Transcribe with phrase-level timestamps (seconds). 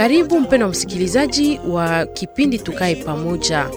[0.00, 3.70] Karibu mpendwa msikilizaji wa kipindi Tukae Pamoja.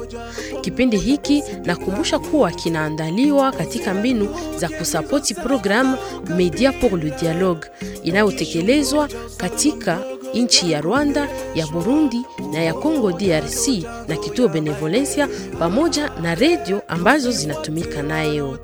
[0.61, 5.97] Kipindi hiki nakumbusha kuwa kinaandaliwa katika mbinu za kusapoti programu
[6.37, 7.67] Media pour le Dialogue
[8.03, 9.99] inayotekelezwa katika
[10.33, 12.21] nchi ya Rwanda, ya Burundi
[12.53, 13.67] na ya Congo DRC
[14.07, 15.27] na kituo Benevolencia
[15.59, 18.59] pamoja na redio ambazo zinatumika nayo.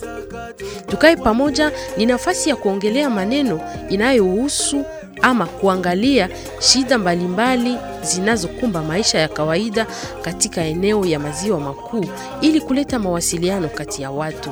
[0.88, 4.86] Tukae Pamoja ni nafasi ya kuongelea maneno inayohusu
[5.22, 9.88] ama kuangalia shida mbalimbali zinazokumba maisha ya kawaida
[10.22, 12.06] katika eneo ya maziwa makuu
[12.42, 14.50] ili kuleta mawasiliano kati ya watu.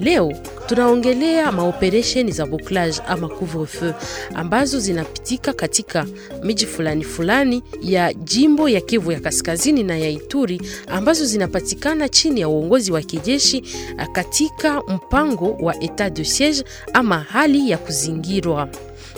[0.00, 0.32] Leo
[0.66, 3.92] tunaongelea maoperesheni za bouclage ama couvre-feu
[4.34, 6.06] ambazo zinapitika katika
[6.42, 12.40] miji fulani fulani ya jimbo ya Kivu ya Kaskazini na ya Ituri ambazo zinapatikana chini
[12.40, 13.64] ya uongozi wa kijeshi
[14.12, 18.68] katika mpango wa etat de siege ama hali ya kuzingirwa.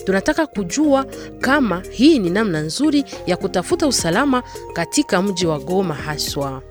[0.06, 1.06] Tunataka kujua
[1.40, 6.62] kama hii ni namna nzuri ya kutafuta usalama katika mji wa Goma haswa.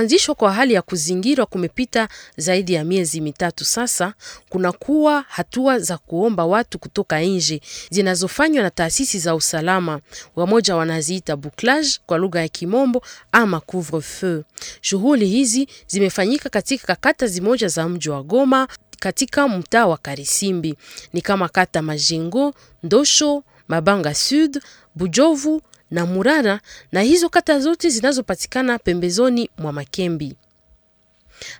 [0.00, 4.14] Kuanzishwa kwa hali ya kuzingirwa kumepita zaidi ya miezi mitatu sasa,
[4.48, 10.00] kunakuwa hatua za kuomba watu kutoka nje zinazofanywa na taasisi za usalama.
[10.36, 14.42] Wamoja wanaziita bouclage kwa lugha ya Kimombo ama couvre-feu.
[14.80, 18.68] Shughuli hizi zimefanyika katika kata zimoja za mji wa Goma
[19.00, 20.74] katika mtaa wa Karisimbi,
[21.12, 24.60] ni kama kata Majengo, Ndosho, Mabanga Sud,
[24.94, 26.60] Bujovu na Murara
[26.92, 30.34] na hizo kata zote zinazopatikana pembezoni mwa Makembi.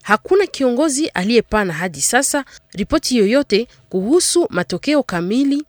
[0.03, 5.65] Hakuna kiongozi aliyepana hadi sasa ripoti yoyote kuhusu matokeo kamili.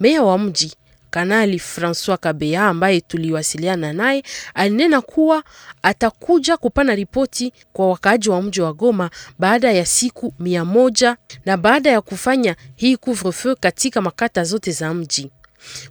[0.00, 0.74] Meya wa mji
[1.10, 4.22] Kanali Francois Kabea ambaye tuliwasiliana naye
[4.54, 5.44] alinena kuwa
[5.82, 11.56] atakuja kupana ripoti kwa wakaaji wa mji wa Goma baada ya siku mia moja na
[11.56, 15.30] baada ya kufanya hii couvre-feu katika makata zote za mji.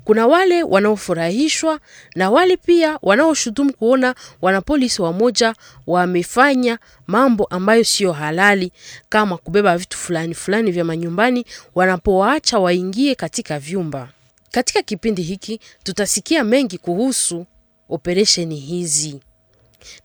[0.04, 1.80] Kuna wale wanaofurahishwa
[2.16, 5.56] na wale pia wanaoshutumu kuona wanapolisi wamoja
[5.88, 8.72] wamefanya mambo ambayo siyo halali,
[9.10, 11.46] kama kubeba vitu fulani fulani vya manyumbani
[11.76, 14.10] wanapowaacha waingie katika vyumba.
[14.52, 17.46] Katika kipindi hiki tutasikia mengi kuhusu
[17.90, 19.20] operesheni hizi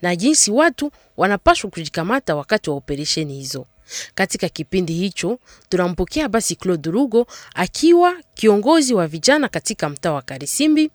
[0.02, 3.66] na jinsi watu wanapaswa kujikamata wakati wa operesheni hizo.
[4.14, 5.38] Katika kipindi hicho
[5.68, 10.90] tunampokea basi Claude Rugo akiwa kiongozi wa vijana katika mtaa wa Karisimbi,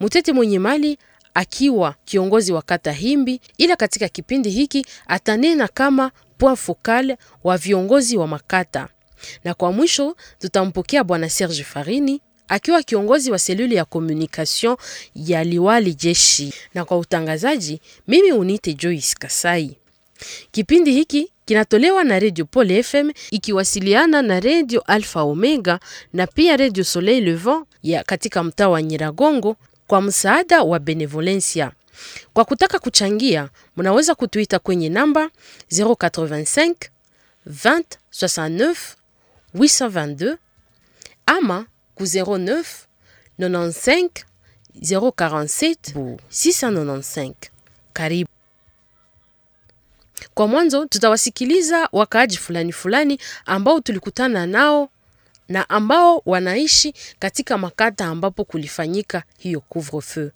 [0.00, 0.98] Mutete mwenye mali
[1.34, 8.16] akiwa kiongozi wa kata Himbi, ila katika kipindi hiki atanena kama point focal wa viongozi
[8.16, 8.88] wa makata,
[9.44, 14.76] na kwa mwisho tutampokea bwana Serge Farini akiwa kiongozi wa seluli ya communication
[15.14, 19.76] ya liwali jeshi, na kwa utangazaji mimi unite Joyce Kasai.
[20.50, 25.80] Kipindi hiki kinatolewa na Radio Pole FM ikiwasiliana na Radio Alpha Omega
[26.12, 31.72] na pia Radio Soleil Levant ya katika mtaa wa Nyiragongo kwa msaada wa Benevolencia.
[32.32, 35.30] Kwa kutaka kuchangia, mnaweza kutuita kwenye namba
[35.70, 36.74] 085
[37.50, 37.82] 20
[38.12, 38.76] 69
[39.54, 40.36] 822
[41.26, 42.64] ama ku 09
[43.38, 44.08] 95
[44.80, 47.32] 047 695.
[47.92, 48.30] Karibu.
[50.34, 54.88] Kwa mwanzo tutawasikiliza wakaaji fulani fulani ambao tulikutana nao
[55.48, 60.30] na ambao wanaishi katika makata ambapo kulifanyika hiyo couvre-feu.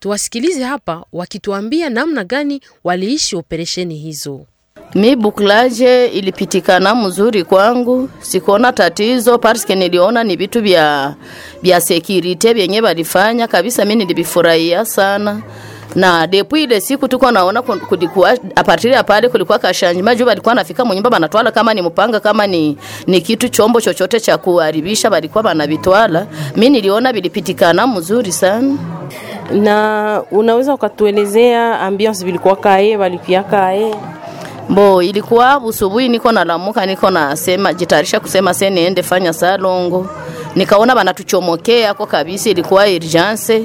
[0.00, 4.46] Tuwasikilize hapa wakituambia namna gani waliishi operesheni hizo.
[4.94, 11.14] Mi buklaje ilipitikana mzuri kwangu, sikuona tatizo parske niliona ni vitu vya
[11.62, 11.80] vya
[12.54, 15.42] vyenye walifanya kabisa, mi nilivifurahia sana
[15.96, 20.84] na depuis ile siku tuko naona kulikuwa apartir ya pale kulikuwa kashanjima juu walikuwa nafika
[20.84, 22.76] munyumba banatwala kama ni mpanga kama ni,
[23.06, 26.26] ni kitu chombo chochote cha kuharibisha walikuwa banavitwala.
[26.56, 28.74] Mi niliona vilipitikana mzuri sana.
[29.52, 33.94] Na unaweza ukatuelezea ambiance vilikuwa kae walipia kae
[34.68, 40.06] Bo ilikuwa usubuhi, niko nalamuka, niko nasema jitayarisha kusema se niende fanya salongo,
[40.56, 43.62] nikaona banatuchomokea kwa kabisa, ilikuwa urgence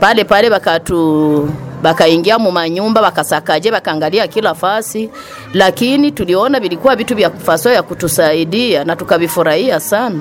[0.00, 1.48] pale pale, bakatu
[1.82, 5.10] bakaingia mu manyumba bakasakaje, bakaangalia kila fasi,
[5.54, 10.20] lakini tuliona vilikuwa vitu vya kufaso ya kutusaidia na tukavifurahia sana.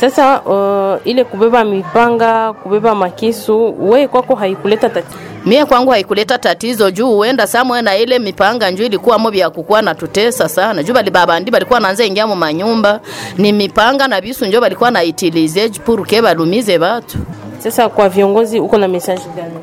[0.00, 5.18] Sasa uh, ile kubeba mipanga, kubeba makisu, we kwako haikuleta tatizo?
[5.46, 9.82] Mie kwangu haikuleta tatizo juu huenda samwe na ile mipanga njuu ilikuwa mo vya kukuwa
[9.82, 13.00] na tutesa sana juu bali babandi balikuwa naanza ingia mu manyumba
[13.38, 17.18] ni mipanga na bisu njo balikuwa na itilize pour que balumize batu.
[17.58, 19.54] Sasa kwa viongozi uko na message gani?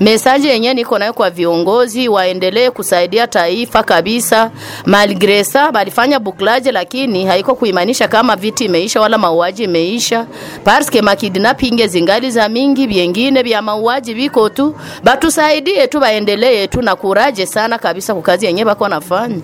[0.00, 4.50] Mesaji yenye niko nayo kwa viongozi waendelee kusaidia taifa kabisa.
[4.86, 10.26] Malgresa balifanya buklaje, lakini haiko kuimanisha kama viti imeisha wala mauaji imeisha,
[10.64, 14.74] parce makidnapping zingali za mingi, vyengine vya mauaji viko tu.
[15.04, 19.40] Batusaidie tu, baendelee tu na kuraje sana kabisa kwa kazi yenye bako nafanya.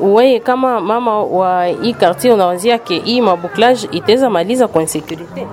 [0.00, 5.46] Wewe kama mama wa hii quartier unawazia ke hii mabuklage iteza maliza kwa insecurity?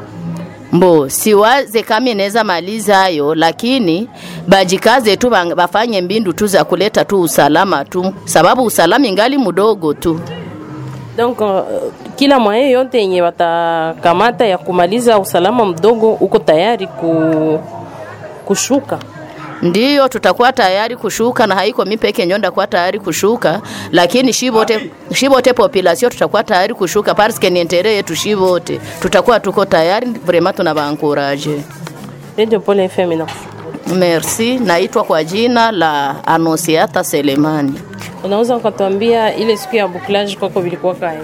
[0.76, 4.10] Mbo siwaze kama inaweza maliza hayo, lakini
[4.48, 10.20] bajikaze tu bafanye mbindu tu za kuleta tu usalama tu, sababu usalama ingali mdogo tu.
[11.18, 11.60] Donc uh,
[12.16, 17.60] kila mwaye yote yenye watakamata ya kumaliza usalama mdogo uko tayari ku,
[18.46, 19.00] kushuka.
[19.66, 25.54] Ndiyo, tutakuwa tayari kushuka na haiko mi peke nyonda kwa tayari kushuka, lakini shibote shibote
[25.54, 31.64] population tutakuwa tayari kushuka parce que ni intérêt yetu shibote, tutakuwa tuko tayari vraiment, tunabaencourage.
[32.38, 33.96] Radio Pole FM inakushukuru.
[34.00, 37.74] Merci, naitwa kwa jina la Anosiata Selemani.
[38.24, 41.20] Unaweza ukatuambia ile siku ya bouclage kwako vilikuwa kae?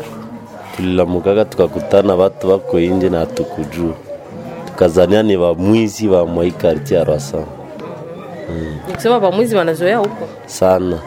[0.76, 3.94] tulilamukaka tukakutana watu wako inje na hatukujua,
[4.66, 7.38] tukazania ni wamwizi wa mwaika ya Rwasa
[8.88, 10.28] Nikusema bamwizi wanazoea huko.
[10.46, 11.00] sana.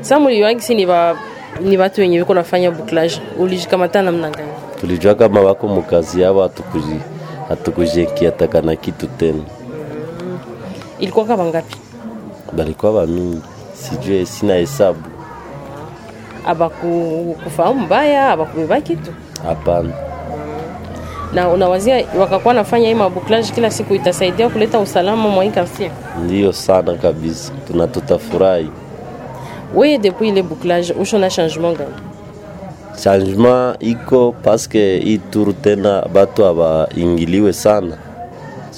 [0.00, 1.16] Sasa mliwagisi ni ba
[1.60, 3.20] ni watu wenye wiko nafanya bouclage.
[3.38, 4.48] Ulijikamata namna gani?
[4.80, 7.00] Tulijua kama wako mukazi yao, hatukuji
[7.48, 9.42] hatukujenkiataka na kitu tena,
[10.98, 11.76] Ilikuwa kama ngapi?
[12.52, 13.40] balikuwa bamingi,
[13.74, 15.00] sijue sina hesabu.
[16.46, 19.12] Abakufahamu mbaya, abakubeba kitu.
[19.46, 19.90] Hapana,
[21.34, 25.90] Na unawazia wakakuwa nafanya hii mabouclage kila siku itasaidia kuleta usalama mwa hii.
[26.22, 28.70] Ndiyo sana kabisa, tuna tutafurahi.
[29.74, 31.94] Wewe depuis ile bouclage ushona changement gani?
[33.02, 37.96] Changement iko paske hii turu tena batu abaingiliwe sana,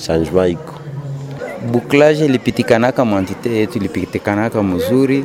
[0.06, 0.72] changement iko.
[1.72, 5.24] Bouclage ilipitikanaka mwantite yetu ilipitikanaka mzuri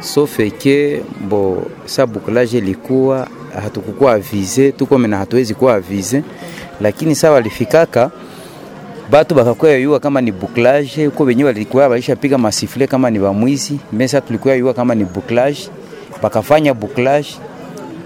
[0.00, 0.50] sofeke
[0.98, 3.28] ke bo sa bouclage ilikuwa
[3.62, 6.22] hatukukuwa avize tuko mena hatuwezi kuwa avize
[6.80, 8.10] lakini sa walifikaka
[9.14, 13.78] batu bakakwea yua kama ni bouclage uko wenyewe walikuwa baisha piga masifle kama ni bamwizi
[13.92, 15.58] mesa tulikuwa yua kama ni bouclage
[16.22, 17.28] bakafanya bouclage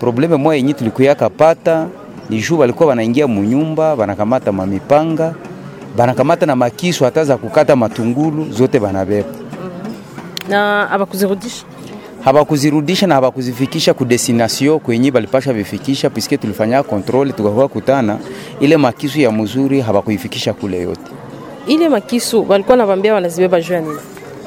[0.00, 1.86] probleme moya yenye tulikuya kapata
[2.30, 5.34] ni juu walikuwa wanaingia munyumba wanakamata mamipanga
[5.96, 9.28] banakamata na makisu hata za kukata matungulu zote banabeba
[10.48, 11.64] Na abakuzirudisha.
[12.24, 18.18] Habakuzirudisha na habakuzifikisha ku destination kwenye balipasha vifikisha, piske tulifanya kontrole tukakuwa kutana
[18.60, 21.10] ile makisu ya mzuri habakuifikisha kule yote.
[21.66, 23.96] Ile makisu walikuwa nabambia wanazibeba juu ya nini?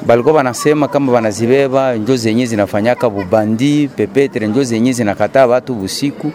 [0.06, 6.32] Balikuwa wanasema kama wanazibeba njo zenye zinafanyaka bubandi pepetre, njo zenye zinakataa watu busiku,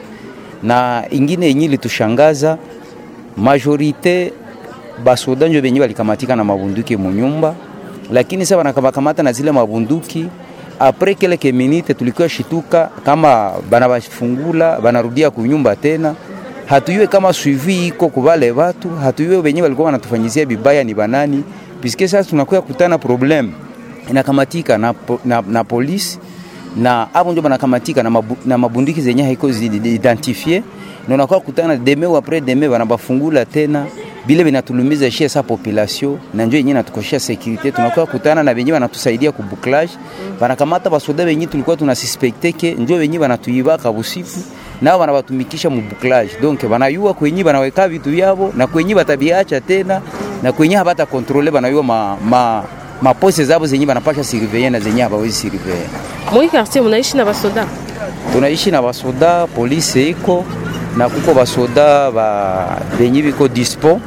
[0.64, 2.58] na ingine yenye ilitushangaza
[3.38, 4.34] majorite
[5.04, 7.56] basoda njo benye balikamatika na mabunduki munyumba,
[8.12, 10.26] lakini sasa banakabakamata na zile mabunduki
[10.80, 16.16] apres kelke minite tulikuwa shituka kama banabafungula banarudia kunyumba tena
[16.66, 21.44] hatuyue kama suivi iko kubale watu hatuyue wenye walikuwa wanatufanyizia bibaya ni banani
[21.82, 23.52] piske sasa tunakuwa kutana problem
[24.10, 24.94] inakamatika na,
[25.26, 26.20] na, na polisi
[26.78, 30.00] na hapo ndio banakamatika na, mabu, na mabundiki zenye haiko zi-
[31.08, 33.86] na unakuwa kutana deme ou après deme banabafungula tena
[34.28, 39.32] bile vinatulumiza shie sa population na njo yenye natukoshia securite tunakuwa kutana na wenyewe wanatusaidia
[39.32, 39.92] ku bouclage.
[40.40, 44.40] Wanakamata basoda wenyewe tulikuwa tunasuspekte ke njo wenyewe wanatuiba kabusifu
[44.82, 46.32] nao wanabatumikisha mu bouclage.
[46.42, 50.02] Donc wanayua kwenye wanaweka vitu vyabo na kwenye batabiacha tena
[50.44, 52.64] na kwenye habata kontrole wanayua ma, ma,
[53.02, 55.88] mapose zabo zenye wanapasha surveiller na zenye hawawezi surveiller.
[56.34, 57.68] Moi quartier mnaishi na basoda.
[58.34, 60.46] tunaishi na basoda polisi iko
[60.98, 64.00] na kuko basoda ba benye biko dispo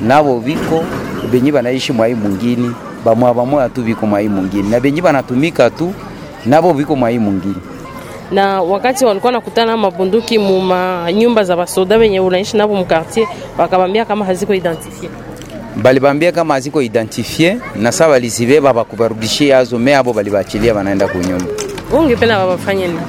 [0.00, 0.84] nabo biko
[1.32, 2.72] benye banaishi mwai mungini
[3.04, 5.92] bamwa bamwa tu biko mwai mungini na benye banatumika tu
[6.46, 7.56] nabo biko mwai mungini
[8.32, 10.62] Na wakati walikuwa nakutana mabunduki mu
[11.14, 13.26] nyumba za basoda wenye unaishi nabo mu quartier,
[13.58, 15.10] wakabambia kama haziko identifie.
[15.76, 21.46] balibambia kama haziko identifie na saa balizibeba bakubarudishie azo me abo balibachilia banaenda kunyumba
[21.92, 23.00] ungependa babafanye nini?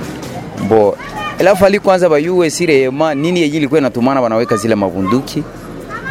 [0.70, 0.98] bo
[1.42, 5.44] alafu ali kwanza bayuwe sirema nini yenye ilikuwa inatumana wanaweka zile mabunduki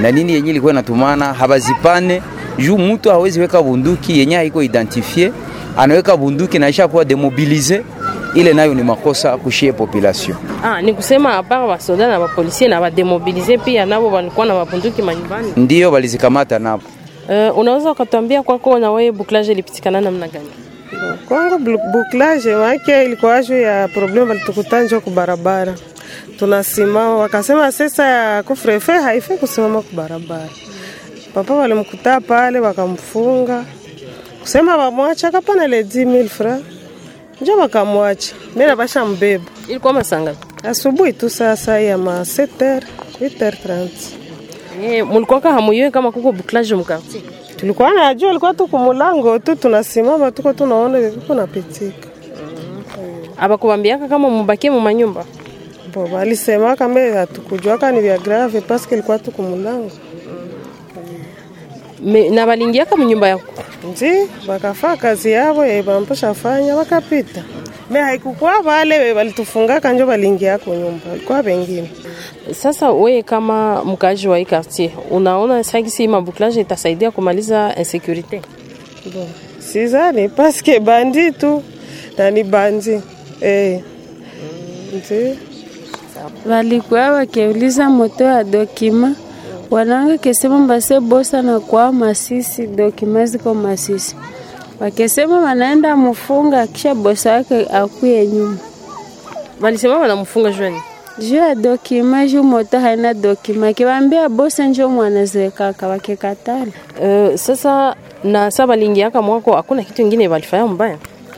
[0.00, 1.32] na nini yenye ilikuwa inatumana?
[1.32, 2.22] Habazipane.
[2.58, 5.32] Juu mtu hawezi weka bunduki yenye haiko identifie
[5.76, 7.82] anaweka bunduki na isha kuwa demobilize
[8.34, 10.36] ile nayo ni makosa kushie population.
[10.64, 15.52] Ah, ni kusema apart wasoda na bapolisie na wademobilize pia nabo walikuwa na mabunduki manyumbani.
[15.56, 16.82] ndio walizikamata nabo.
[17.28, 20.48] Uh, unaweza ukatuambia kwako na wewe buklaje ilipitikana namna gani?
[21.28, 21.58] Kwangu
[21.92, 25.74] buklaje wake ilikuwa juu ya problem walitukutanjwa kubarabara,
[26.38, 30.48] tunasimama wakasema sasa ya kufrefe haifai kusimama kubarabara.
[31.34, 33.64] papa walimkuta pale wakamfunga.
[34.40, 36.64] Kusema wamwacha kapana le 10000 francs.
[37.40, 39.44] Njo wakamwacha mi nabasha mbeba.
[39.68, 42.82] Ilikuwa masanga asubuhi tu sasa ya ma 7h
[43.20, 43.88] 8h30
[44.82, 47.22] eh, mulikuwaka hamuyue kama kuko bouclage mkartier
[47.60, 52.08] tulikuwa na jua alikuwa tu kumulango tu tunasimama tuko tunaona viko napitika.
[53.38, 55.24] Abakubambiaka kama mubakie mumanyumba
[55.94, 56.08] bo
[56.76, 59.90] kama mbe hatukujuaka ni vya grave paske ilikuwa tu kumulango.
[62.02, 63.52] Me- na balingiaka munyumba yako?
[63.92, 67.42] Nzi bakafaa kazi yavo ye bampasha fanya bakapita
[67.90, 71.90] me haikukuwa wale walitufungaka njo waliingia kwa nyumba, ilikuwa wengine.
[72.54, 78.40] sasa wewe kama mkaaji wa hii quartier unaona sagisi mabuklaje itasaidia kumaliza insécurité
[79.14, 79.26] Bon,
[79.58, 81.62] sizani paske bandi tu
[82.18, 83.00] na ni bandi.
[83.40, 83.80] Eh.
[84.96, 85.38] nji
[86.46, 89.14] walikuwa wakiuliza moto ya dokima.
[89.70, 94.16] Wananga kesema mbase bosa na kwa Masisi, dokima ziko Masisi,
[94.80, 98.56] wakisema wanaenda mfunga kisha bosa wake akuye nyuma.
[99.60, 100.80] Walisema wanamfunga jweni
[101.18, 106.66] juu ya dokima, juu moto haina dokima, kiwambia bosa njo mwanazekaka wakikatala.
[107.02, 110.96] Uh, sasa na sa balingiaka mwako hakuna kitu ingine walifanya mbaya?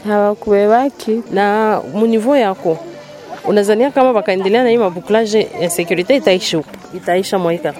[0.08, 2.78] Hawakuwewaki na munivo yako
[3.44, 7.74] unazania kama wakaendelea na hii mabuklaje ya sekurite itaisha huko itaisha mwaika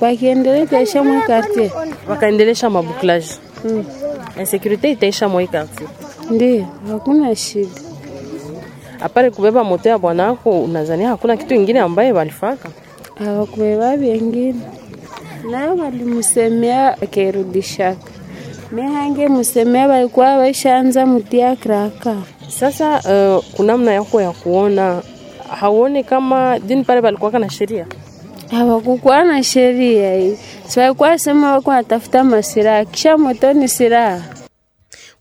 [0.00, 1.70] wakiendelea itaisha mwa kartier
[2.08, 3.30] wakaendelesha mabuklaje?
[3.64, 3.84] Mm.
[4.40, 5.88] Insécurité itaisha mwa quartier
[6.30, 7.70] ndio hakuna shida.
[9.00, 12.68] apare kubeba moto ya bwanako, unazania hakuna kitu ingine ambaye walifaka?
[13.24, 14.54] Hawakubeba vyengine,
[15.50, 18.10] nayo walimsemea akirudishaka.
[18.72, 22.16] Mehange musemea walikuwa waishaanza mutia kraka.
[22.48, 22.90] Sasa
[23.38, 25.02] uh, kuna namna yako ya kuona.
[25.60, 27.86] Hauone kama dini pale palikuwaka na sheria
[28.50, 30.36] hawakukuwa na sheria hii,
[30.68, 34.34] si walikuwa sema wako natafuta masiraha, kisha moto ni siraha.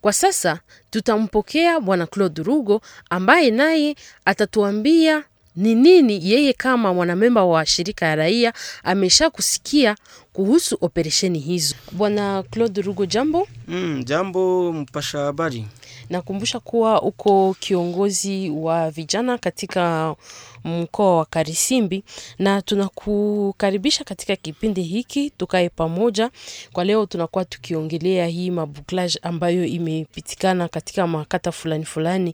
[0.01, 0.60] Kwa sasa
[0.91, 5.24] tutampokea bwana Claude Rugo ambaye naye atatuambia
[5.55, 8.53] ni nini yeye kama mwanamemba wa shirika ya raia
[8.84, 9.96] amesha kusikia
[10.34, 11.75] kuhusu operesheni hizo.
[11.91, 13.48] Bwana Claude Rugo, jambo.
[13.67, 15.65] Mm, jambo mpasha habari.
[16.10, 20.16] Nakumbusha kuwa uko kiongozi wa vijana katika
[20.64, 22.04] mkoa wa Karisimbi
[22.40, 26.30] na tunakukaribisha katika kipindi hiki tukae pamoja.
[26.74, 32.34] Kwa leo tunakuwa tukiongelea hii mabuklage ambayo imepitikana katika makata fulani fulani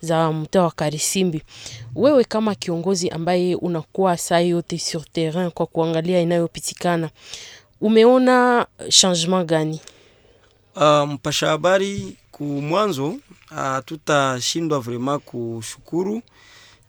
[0.00, 1.42] za mtaa wa Karisimbi.
[1.94, 7.10] Wewe kama kiongozi ambaye unakuwa saa yote sur terrain kwa kuangalia inayopitikana,
[7.80, 9.80] umeona changement gani?
[10.76, 13.14] Uh, mpasha habari ku mwanzo
[13.54, 16.22] hatutashindwa uh, vraiment kushukuru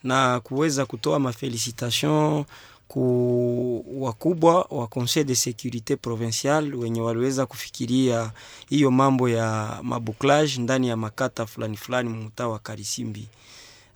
[0.03, 2.46] na kuweza kutoa mafelicitation
[2.88, 8.31] ku wakubwa wa Conseil de Securite Provincial wenye waliweza kufikiria
[8.70, 13.27] hiyo mambo ya mabuklage ndani ya makata fulani fulani mtaa wa Karisimbi.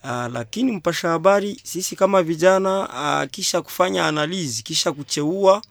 [0.03, 2.79] Uh, lakini mpasha habari, sisi kama vijana
[3.23, 5.61] uh, kisha kufanya analizi kisha kucheua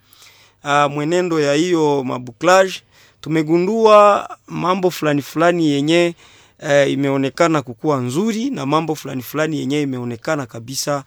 [0.65, 2.83] uh, mwenendo ya hiyo mabuklage
[3.25, 6.15] tumegundua mambo fulani fulani yenye
[6.59, 11.05] e, imeonekana kukuwa nzuri na mambo fulani fulani yenye imeonekana kabisa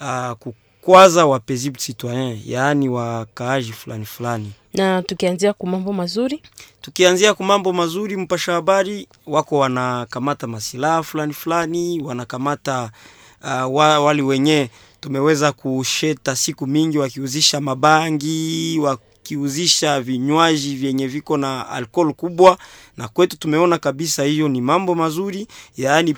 [0.00, 4.52] uh, kukwaza wa paisible citoyen, yaani wakaaji fulani fulani.
[4.74, 6.42] Na tukianzia ku mambo mazuri,
[6.80, 12.90] Tukianzia kwa mambo mazuri, mpasha habari wako wanakamata masilaha fulani fulani, wanakamata
[13.44, 18.78] uh, wa, wali wenye tumeweza kusheta siku mingi wakiuzisha mabangi
[19.36, 22.58] wakiuzisha vinywaji vyenye viko na alkohol kubwa,
[22.96, 25.46] na kwetu tumeona kabisa hiyo ni mambo mazuri,
[25.76, 26.14] yaani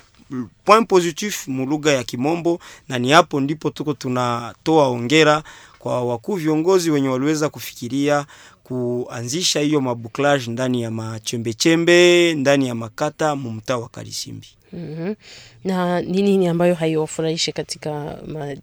[0.65, 5.43] point positif mulugha ya Kimombo, na ni hapo ndipo tuko tunatoa ongera
[5.79, 8.25] kwa wakuu viongozi wenye waliweza kufikiria
[8.63, 14.47] kuanzisha hiyo mabuklage ndani ya machembechembe ndani ya makata mumtaa wa Karisimbi.
[14.73, 15.15] mm-hmm.
[15.63, 18.55] na ni nini ambayo haiwafurahishe katika ma,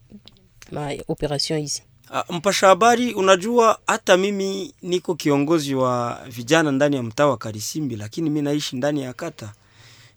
[0.72, 1.82] ma operation hizi?
[2.12, 7.96] Uh, mpasha habari, unajua hata mimi niko kiongozi wa vijana ndani ya mtaa wa Karisimbi,
[7.96, 9.52] lakini mi naishi ndani ya kata.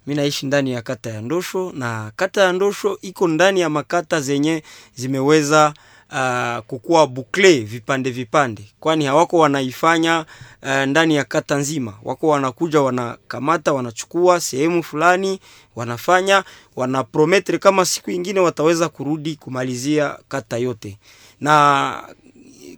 [0.08, 4.22] Mi naishi ndani ya kata ya Ndosho na kata ya Ndosho iko ndani ya makata
[4.22, 4.64] zenye
[4.96, 5.74] zimeweza
[6.12, 10.26] uh, kukuwa bukle vipande vipande, kwani hawako wanaifanya
[10.64, 15.40] uh, ndani ya kata nzima, wako wanakuja wanakamata, wanachukua sehemu fulani,
[15.76, 16.44] wanafanya
[16.76, 20.98] wanaprometre kama siku ingine wataweza kurudi kumalizia kata yote
[21.44, 22.04] na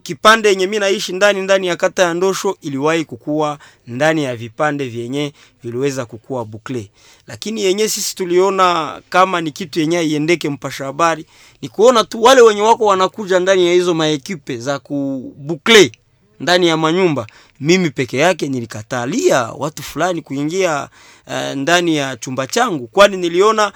[0.04, 3.58] kipande yenye mi naishi ndani ndani ya kata ya Ndosho iliwahi kukua
[3.88, 6.90] ndani ya vipande vyenye viliweza kukua bukle,
[7.28, 11.26] lakini yenye sisi tuliona kama ni kitu yenye iendeke, mpasha habari,
[11.62, 15.92] ni kuona tu wale wenye wako wanakuja ndani ya hizo maekipe za kubukle
[16.40, 17.28] ndani ya manyumba.
[17.60, 20.90] Mimi peke yake nilikatalia watu fulani kuingia
[21.28, 23.72] uh, ndani ya chumba changu, kwani niliona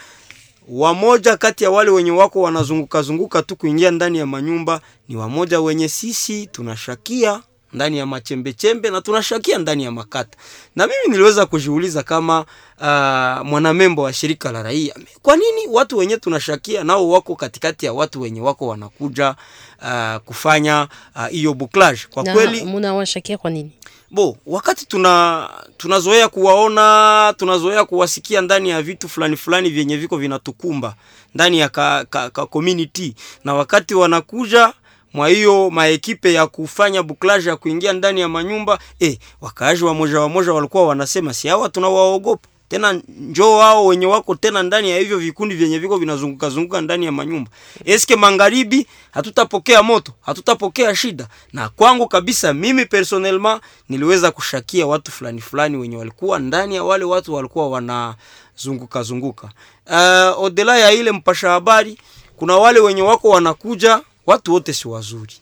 [0.70, 5.62] wamoja kati ya wale wenye wako wanazunguka zunguka tu kuingia ndani ya manyumba ni wamoja
[5.62, 7.42] wenye sisi tunashakia
[7.74, 10.38] ndani ya machembechembe na tunashakia ndani ya makata.
[10.76, 12.40] Na mimi niliweza kujiuliza kama
[12.80, 17.94] uh, mwanamembo wa shirika la raia, kwa nini watu wenye tunashakia nao wako katikati ya
[17.94, 19.36] watu wenye wako wanakuja
[19.82, 20.88] uh, kufanya
[21.30, 22.00] hiyo uh, buklage?
[22.10, 23.72] Kwa kweli munawashakia kwa nini?
[24.12, 30.96] Bo wakati tuna tunazoea kuwaona tunazoea kuwasikia ndani ya vitu fulani fulani vyenye viko vinatukumba
[31.36, 33.16] ndani ya ka, ka, ka community.
[33.44, 34.74] Na wakati wanakuja
[35.13, 40.20] mwa hiyo maekipe ya kufanya buklaje ya kuingia ndani ya manyumba eh, wakaaji wa moja
[40.20, 44.98] wa moja walikuwa wanasema si hawa tunawaogopa tena njoo wao wenye wako tena ndani ya
[45.00, 47.52] hivyo vikundi vyenye viko vinazunguka zunguka ndani ya manyumba.
[47.86, 51.28] Eske magharibi hatutapokea moto, hatutapokea shida.
[51.54, 57.04] Na kwangu kabisa mimi personnellement niliweza kushakia watu fulani fulani wenye walikuwa ndani ya wale
[57.06, 59.50] watu walikuwa wanazunguka zunguka.
[59.88, 61.98] Uh, odela ya ile mpasha habari
[62.36, 65.34] kuna wale wenye wako wanakuja, watu wote si wazuri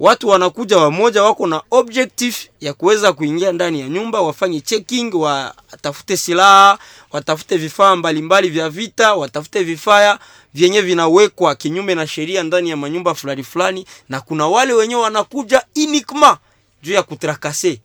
[0.00, 6.16] watu wanakuja wamoja wako na objective ya kuweza kuingia ndani ya nyumba wafanye checking watafute
[6.16, 6.78] silaha
[7.12, 10.18] watafute vifaa mbalimbali vya vita watafute vifaa
[10.54, 13.86] vyenye vinawekwa kinyume na sheria ndani ya manyumba fulani fulani.
[14.08, 16.38] Na kuna wale wenyewe wanakuja inikma
[16.82, 17.80] juu ya kutrakase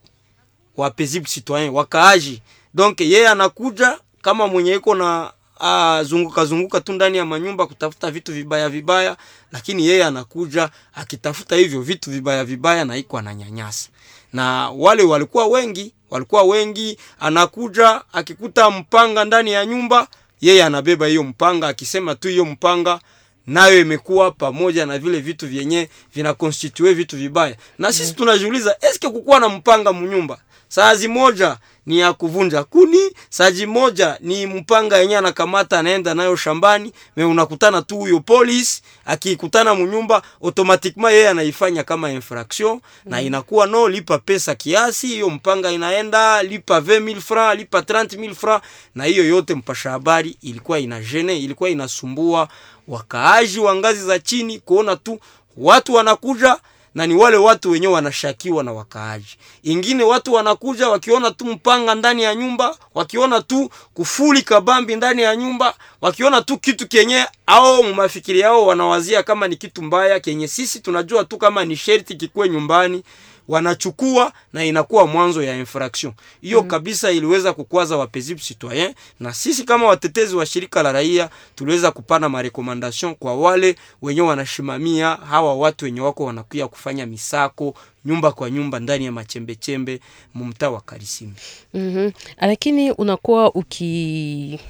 [0.76, 2.42] wa paisible citoyen wakaaji.
[2.74, 8.10] Donc yeye anakuja kama mwenye iko na ah, zunguka zunguka tu ndani ya manyumba kutafuta
[8.10, 9.16] vitu vibaya vibaya,
[9.52, 13.88] lakini yeye anakuja akitafuta hivyo vitu vibaya vibaya na iko ananyanyasa.
[14.32, 20.08] Na wale walikuwa wengi, walikuwa wengi, anakuja akikuta mpanga ndani ya nyumba,
[20.40, 23.00] yeye anabeba hiyo mpanga akisema tu hiyo mpanga
[23.46, 27.56] nayo imekuwa pamoja na vile vitu vyenye vinakonstitue vitu vibaya.
[27.78, 30.38] Na sisi tunajiuliza eske kukuwa na mpanga munyumba
[30.74, 31.56] Saazi moja
[31.86, 32.98] ni ya kuvunja kuni,
[33.30, 36.92] saji moja ni mpanga yenye anakamata anaenda nayo shambani.
[37.16, 42.80] Me unakutana tu huyo polisi akikutana munyumba, automatiquement yeye anaifanya kama infraction mm.
[43.04, 48.62] na inakuwa no, lipa pesa kiasi, hiyo mpanga inaenda lipa 20000 francs, lipa 30000 francs,
[48.94, 52.48] na hiyo yote mpasha habari ilikuwa ina gene, ilikuwa inasumbua
[52.88, 55.20] wakaaji wa ngazi za chini kuona tu
[55.56, 56.56] watu wanakuja
[56.94, 59.36] na ni wale watu wenyewe wanashakiwa na wakaaji.
[59.62, 65.36] Ingine watu wanakuja wakiona tu mpanga ndani ya nyumba, wakiona tu kufuli kabambi ndani ya
[65.36, 70.80] nyumba, wakiona tu kitu kenye au mafikiri yao wanawazia kama ni kitu mbaya kenye sisi
[70.80, 73.02] tunajua tu kama ni sherti kikuwe nyumbani
[73.48, 76.60] wanachukua na inakuwa mwanzo ya infraction hiyo.
[76.60, 76.70] mm -hmm.
[76.70, 82.28] Kabisa iliweza kukwaza wapesible citoyen, na sisi kama watetezi wa shirika la raia tuliweza kupana
[82.28, 87.74] marekomandation kwa wale wenye wanashimamia hawa watu wenye wako wanakuya kufanya misako
[88.04, 90.00] nyumba kwa nyumba ndani ya machembechembe
[90.34, 91.40] mumtaa wa Karisimbi.
[91.74, 92.12] mm -hmm.
[92.48, 94.60] Lakini unakuwa uki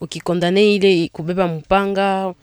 [0.00, 2.34] ukikondane ile kubeba mpanga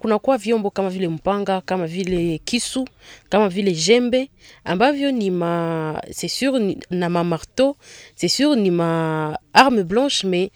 [0.00, 2.88] kunakuwa vyombo kama vile mpanga kama vile kisu
[3.28, 4.30] kama vile jembe
[4.64, 7.76] ambavyo ni ma c'est sûr na ma marteau
[8.16, 10.50] c'est sûr ni ma arme blanche mais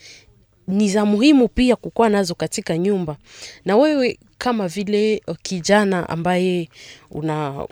[0.69, 3.17] ni za muhimu pia kukuwa nazo katika nyumba.
[3.65, 6.69] Na wewe kama vile kijana ambaye
[7.11, 7.67] una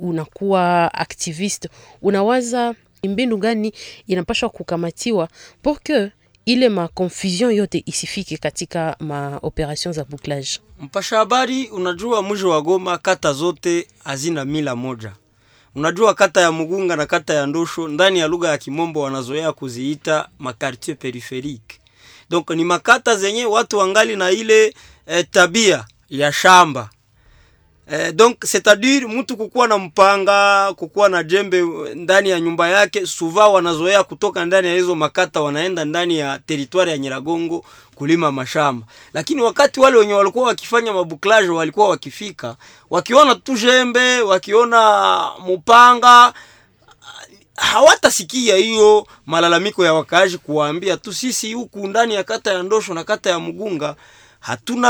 [0.00, 1.68] unakuwa activiste,
[2.02, 3.72] unawaza mbinu gani
[4.06, 5.28] inapaswa kukamatiwa
[5.62, 6.10] pour que
[6.46, 10.48] ile makonfusion yote isifike katika ma operation za bouclage.
[10.80, 15.12] Mpasha habari, unajua mji wa Goma kata zote hazina mila moja.
[15.74, 20.28] Unajua kata ya Mugunga na kata ya Ndosho ndani ya lugha ya Kimombo wanazoea kuziita
[20.38, 21.78] makartier peripherique.
[22.30, 24.74] Donc ni makata zenye watu wangali na ile
[25.06, 26.90] eh, tabia ya shamba
[27.90, 31.62] Eh, donc c'est-à-dire mtu kukuwa na mpanga kukuwa na jembe
[31.94, 36.90] ndani ya nyumba yake, suva wanazoea kutoka ndani ya hizo makata wanaenda ndani ya teritwari
[36.90, 37.64] ya Nyiragongo
[37.94, 38.86] kulima mashamba.
[39.14, 42.56] Lakini wakati wale wenye walikuwa wakifanya mabuklaje walikuwa wakifika,
[42.90, 46.32] wakiona tu jembe, wakiona mpanga
[47.56, 53.04] hawatasikia hiyo malalamiko ya wakaaji, kuwaambia tu sisi huku ndani ya kata ya Ndosho na
[53.04, 53.96] kata ya Mugunga
[54.40, 54.88] hatuna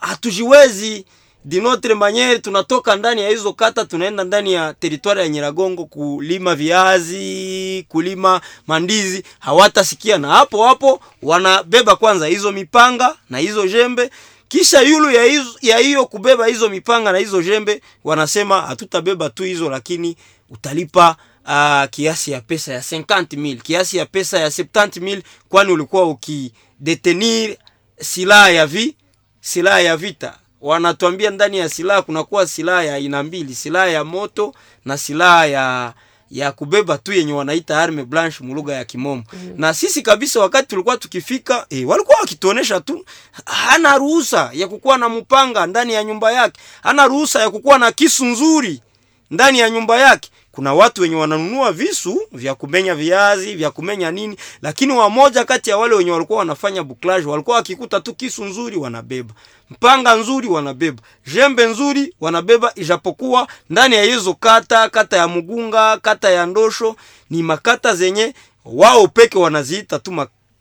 [0.00, 1.04] hatujiwezi
[1.52, 7.84] dinotre maniere tunatoka ndani ya hizo kata tunaenda ndani ya teritwari ya Nyiragongo kulima viazi,
[7.88, 10.18] kulima mandizi, hawatasikia.
[10.18, 14.10] Na hapo hapo wanabeba kwanza hizo mipanga na hizo jembe,
[14.48, 19.42] kisha yulu ya hizo ya hiyo kubeba hizo mipanga na hizo jembe, wanasema hatutabeba tu
[19.42, 20.16] hizo, lakini
[20.50, 27.56] utalipa uh, kiasi ya pesa ya 50000 kiasi ya pesa ya 70000 kwani ulikuwa ukidetenir
[28.00, 28.96] silaha ya vi
[29.40, 34.54] silaha ya vita wanatuambia ndani ya silaha kunakuwa silaha ya aina mbili, silaha ya moto
[34.84, 35.92] na silaha ya
[36.30, 39.24] ya kubeba tu yenye wanaita arme blanche mulugha ya kimomo.
[39.32, 39.52] mm.
[39.56, 43.04] na sisi kabisa wakati tulikuwa tukifika eh, walikuwa wakituonesha tu
[43.44, 47.92] hana ruhusa ya kukuwa na mpanga ndani ya nyumba yake hana ruhusa ya kukuwa na
[47.92, 48.82] kisu nzuri
[49.30, 54.36] ndani ya nyumba yake kuna watu wenye wananunua visu vya kumenya viazi vya kumenya nini
[54.62, 59.34] lakini wamoja kati ya wale wenye walikuwa wanafanya buklage walikuwa wakikuta tu kisu nzuri wanabeba.
[59.70, 61.02] Mpanga nzuri wanabeba.
[61.26, 66.96] Jembe nzuri wanabeba ijapokuwa ndani ya hizo kata kata ya mugunga kata ya ndosho
[67.30, 68.34] ni makata zenye
[68.64, 70.12] wao peke wanaziita tu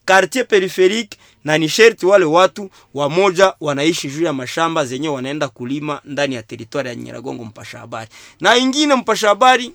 [0.07, 6.01] quartier peripherique na ni sherti wale watu wamoja wanaishi juu ya mashamba zenye wanaenda kulima
[6.05, 8.09] ndani ya teritwari ya Nyiragongo mpasha habari.
[8.39, 9.73] Na ingine mpasha habari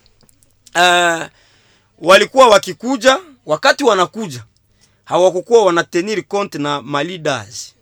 [0.74, 1.22] uh,
[1.98, 4.44] walikuwa wakikuja wakati wanakuja
[5.04, 7.74] hawakukuwa wanatenir compte na malidas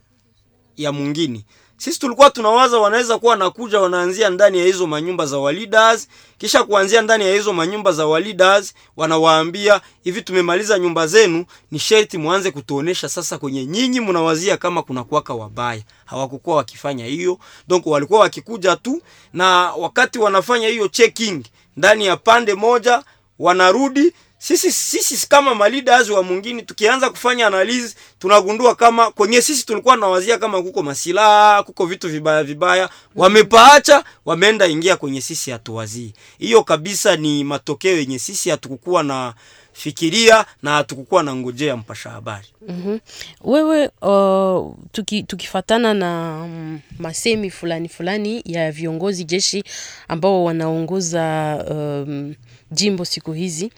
[0.77, 1.45] ya mwingine
[1.81, 7.03] sisi tulikuwa tunawaza wanaweza kuwa wanakuja wanaanzia ndani ya hizo manyumba za walidas kisha kuanzia
[7.03, 13.09] ndani ya hizo manyumba za walidas wanawaambia hivi tumemaliza nyumba zenu ni sherti mwanze kutuonesha
[13.09, 15.83] sasa kwenye nyinyi mnawazia kama kuna kuwaka wabaya.
[16.05, 17.39] Hawakukuwa wakifanya hiyo.
[17.69, 21.43] Donc walikuwa wakikuja tu na wakati wanafanya hiyo checking
[21.77, 23.03] ndani ya pande moja
[23.39, 24.13] wanarudi
[24.43, 30.39] sisi sisi kama maleaders wa mwingine tukianza kufanya analysis tunagundua kama kwenye sisi tulikuwa nawazia
[30.39, 32.89] kama kuko masilaha kuko vitu vibaya vibaya.
[33.17, 36.13] Wamepaacha wameenda ingia kwenye sisi hatuwazii.
[36.39, 39.35] Hiyo kabisa ni matokeo yenye sisi hatukukuwa na
[39.73, 42.47] fikiria na hatukukuwa na ngojea mpasha habari.
[42.69, 43.01] Mm-hmm.
[43.45, 49.65] wewe uh, tuki, tukifatana na um, masemi fulani fulani ya viongozi jeshi
[50.09, 51.25] ambao wanaongoza
[51.71, 52.35] um,
[52.71, 53.73] jimbo siku hizi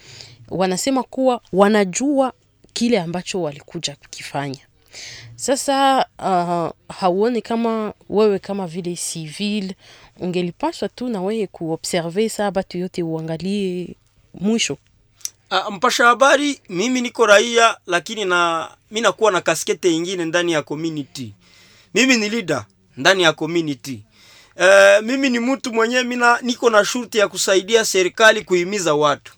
[0.57, 2.33] wanasema kuwa wanajua
[2.73, 4.61] kile ambacho walikuja kukifanya.
[5.37, 9.75] Sasa uh, hauoni kama wewe kama vile civil
[10.21, 13.95] ungelipaswa tu na wewe kuobserve saa batu yote uangalie
[14.35, 14.77] mwisho?
[15.51, 20.63] Uh, mpasha habari mimi niko raia lakini na mi nakuwa na kaskete ingine ndani ya
[20.63, 21.33] community.
[21.95, 22.65] Mimi ni leader
[22.97, 24.03] ndani ya community.
[24.57, 29.33] Uh, mimi ni mtu mwenyewe mina niko na shurti ya kusaidia serikali kuhimiza watu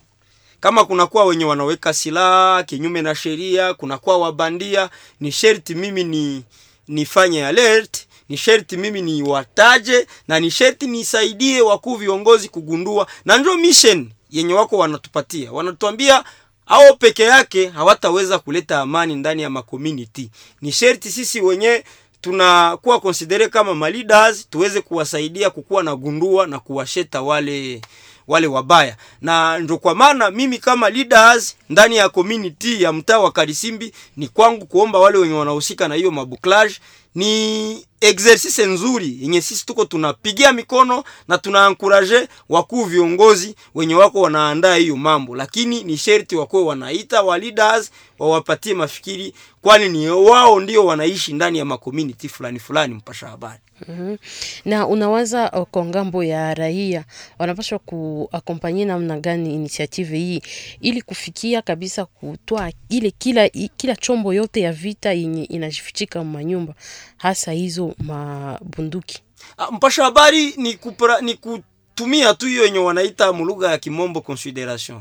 [0.65, 6.43] kama kunakuwa wenye wanaweka silaha kinyume na sheria kunakuwa wabandia ni sherti mimi ni
[6.89, 13.39] nifanye alert ni sherti mimi ni wataje na ni sherti nisaidie wakuu viongozi kugundua na
[13.39, 16.25] ndio mission yenye wako wanatupatia wanatuambia
[16.67, 20.31] au peke yake hawataweza kuleta amani ndani ya makomuniti.
[20.63, 21.85] ni sherti sisi wenye
[22.21, 27.81] tunakuwa konsidere kama maleaders tuweze kuwasaidia kukuwa na gundua na kuwasheta wale
[28.29, 28.97] wale wabaya.
[29.21, 34.29] Na ndio kwa maana mimi kama leaders ndani ya community ya mtaa wa Karisimbi ni
[34.29, 36.75] kwangu kuomba wale wenye wanahusika na hiyo mabuklage
[37.15, 44.75] ni exercice nzuri yenye sisi tuko tunapigia mikono na tunaankuraje wakuu viongozi wenye wako wanaandaa
[44.77, 45.37] hiyo mambo.
[45.37, 51.59] Lakini ni sherti wakuwe wanaita wa leaders wawapatie mafikiri kwani ni wao ndio wanaishi ndani
[51.59, 53.61] ya makomuniti fulani fulani mpasha habari.
[53.89, 54.19] Mm-hmm.
[54.65, 57.05] na unawaza uh, kwa ng'ambo ya raia
[57.39, 60.43] wanapaswa kuakompanye namna gani initiative hii
[60.81, 66.75] ili kufikia kabisa kutoa ile kila kila chombo yote ya vita yenye inajifichika manyumba
[67.17, 69.23] hasa hizo mabunduki.
[69.59, 75.01] Ah, mpasha habari ni, kupra, ni kutumia tu hiyo yenye wanaita mulugha ya kimombo consideration.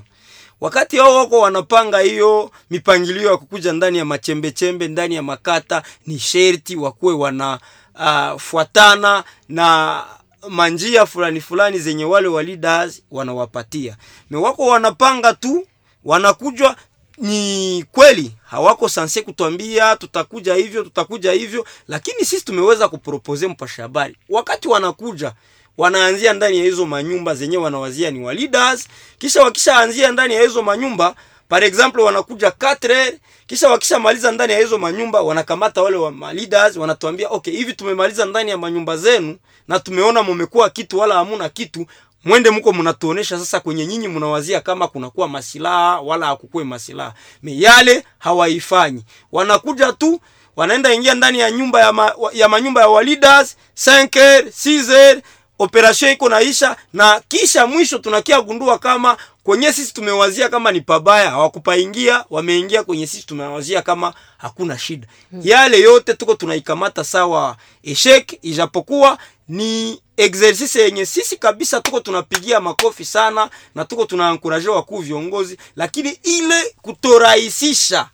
[0.61, 6.19] Wakati hao wako wanapanga hiyo mipangilio ya kukuja ndani ya machembechembe ndani ya makata ni
[6.19, 10.03] sherti wakuwe wanafuatana uh, na
[10.49, 13.97] manjia fulani fulani zenye wale wa leaders wanawapatia.
[14.29, 15.67] Me wako wanapanga tu
[16.05, 16.75] wanakujwa
[17.17, 24.17] ni kweli hawako sanse kutuambia tutakuja hivyo tutakuja hivyo lakini sisi tumeweza kupropose mpasha habari.
[24.29, 25.33] Wakati wanakuja
[25.77, 30.61] wanaanzia ndani ya hizo manyumba zenye wanawazia ni wa leaders kisha wakishaanzia ndani ya hizo
[30.63, 31.15] manyumba
[31.49, 33.13] par exemple wanakuja 4
[33.47, 38.51] kisha wakishamaliza ndani ya hizo manyumba wanakamata wale wa leaders wanatuambia okay hivi tumemaliza ndani
[38.51, 41.85] ya manyumba zenu na tumeona mumekuwa kitu wala hamuna kitu
[42.25, 47.13] mwende mko mnatuonesha sasa kwenye nyinyi mnawazia kama kunakuwa masilaha wala hakukuwe masilaha.
[47.43, 49.03] Me yale hawaifanyi.
[49.31, 50.21] Wanakuja tu
[50.55, 55.21] wanaenda ingia ndani ya nyumba ya, ma, ya manyumba ya walidas 5h 6
[55.59, 61.29] operation iko naisha na kisha mwisho tunakia gundua kama kwenye sisi tumewazia kama ni pabaya
[61.31, 65.07] hawakupaingia wameingia kwenye sisi tumewazia kama hakuna shida.
[65.31, 65.41] Hmm.
[65.43, 67.57] yale yote tuko tunaikamata sawa.
[67.83, 74.97] Eshek ijapokuwa ni exercice yenye sisi kabisa tuko tunapigia makofi sana na tuko tunaankuraje wakuu
[74.99, 78.09] viongozi lakini ile kutorahisisha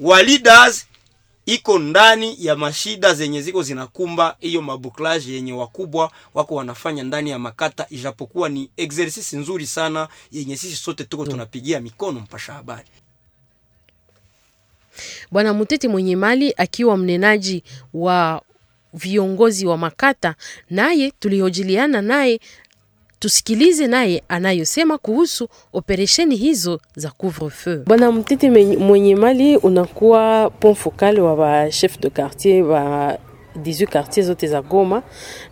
[0.00, 0.86] wa leaders
[1.46, 7.38] iko ndani ya mashida zenye ziko zinakumba hiyo mabuklage yenye wakubwa wako wanafanya ndani ya
[7.38, 12.20] makata, ijapokuwa ni exercise nzuri sana yenye sisi sote tuko tunapigia mikono.
[12.20, 12.88] Mpasha habari
[15.30, 17.62] Bwana Mutete mwenye mali akiwa mnenaji
[17.94, 18.42] wa
[18.96, 20.34] viongozi wa makata,
[20.70, 22.40] naye tulihojiliana naye
[23.18, 27.82] tusikilize naye anayosema kuhusu operesheni hizo za couvre-feu.
[27.86, 33.18] Bwana Mtiti mwenye mali unakuwa pont focal wa ba chef de quartier wa
[33.58, 35.02] 18 quartier zote za Goma,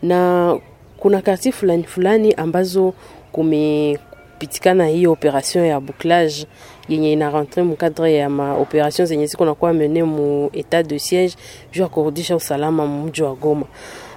[0.03, 0.59] na
[0.97, 2.95] kuna quartier fulani fulani ambazo
[3.33, 6.47] kumepitikana hiyo operation ya bouclage
[6.89, 10.99] yenye ina rentre mu cadre ya ma operation zenye ziko nakuwa mene mu etat de
[10.99, 11.35] siege
[11.73, 13.67] juu ya kurudisha usalama mji wa Goma.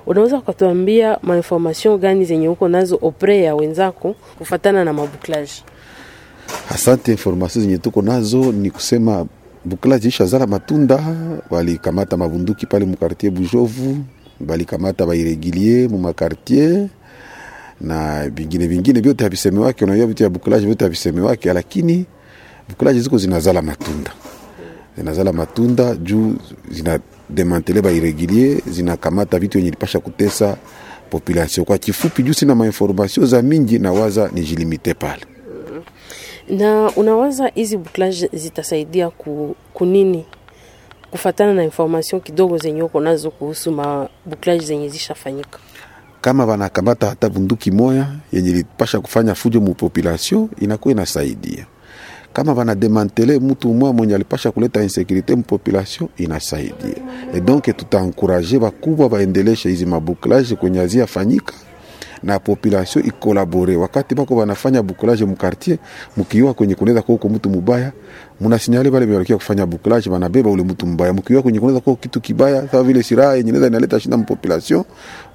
[0.06, 5.52] Unaweza ukatuambia mainformation gani zenye uko nazo opre ya wenzako kufatana na mabouclage?
[6.70, 9.26] Asante, information zenye tuko nazo ni kusema
[9.66, 11.04] buklaji ishazala matunda,
[11.50, 13.98] walikamata mabunduki pale mukartier Bujovu,
[14.40, 16.88] balikamata bairegilie mumakartier
[17.82, 19.86] na vingine vingine vyote havisemewake.
[19.86, 22.06] Unajua vitu ya buklaji vyote havisemewake, lakini
[22.70, 24.12] buklaji ziko zinazala matunda,
[24.98, 26.36] zinazala matunda juu
[26.72, 27.00] zina
[27.30, 30.58] demantele bairegilie, zinakamata vitu yenye lipasha kutesa
[31.10, 31.66] population.
[31.66, 35.26] Kwa kifupi, juu sina mainformation za mingi, nawaza nijilimite pale.
[36.50, 40.26] na unawaza hizi bouclage zitasaidia ku, kunini
[41.12, 45.60] kufatana na information kidogo zenye uko nazo kuhusu ma bouclage zenye zishafanyika
[46.22, 51.66] kama wanakamata hata bunduki moya yenye lipasha kufanya fujo mu population inakuwa inasaidia.
[52.38, 56.96] Kama wanademantele mtu mmoja mwenye alipasha kuleta insekurite mu population inasaidia.
[57.36, 61.54] Et donc tutaencourage bakubwa baendeleshe hizi mabuklage kwenye azia fanyika
[62.24, 63.76] na population ikolabore.
[63.76, 65.78] Wakati bako banafanya mu quartier,
[66.18, 67.92] mkiwa kwenye kunaweza kuwa uko mtu mubaya,
[68.42, 71.14] mnasinyale wale walikia kufanya buklage, wanabeba ule mtu mubaya.
[71.14, 74.84] Mkiwa kwenye kunaweza kuwa kitu kibaya, sawa vile silaha yenye inaweza inaleta shida mu population,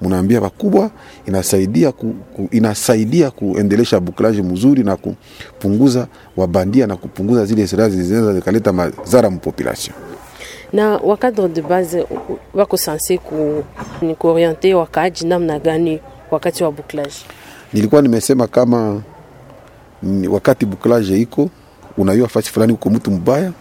[0.01, 0.91] mnaambia bakubwa,
[1.27, 8.33] inasaidia ku, ku, inasaidia kuendelesha bouclage mzuri na kupunguza wabandia na kupunguza zile silaha zinaweza
[8.33, 9.95] zikaleta madhara mu population.
[10.73, 12.05] na wakadre de base
[12.53, 13.63] wako sanse ku,
[14.01, 15.99] ni kuoriente wakaaji namna gani
[16.33, 17.13] wakati wa bouclage.
[17.73, 19.01] Nilikuwa nimesema kama
[20.29, 21.49] wakati buklage iko
[21.97, 23.51] unayua fasi fulani uko mtu mbaya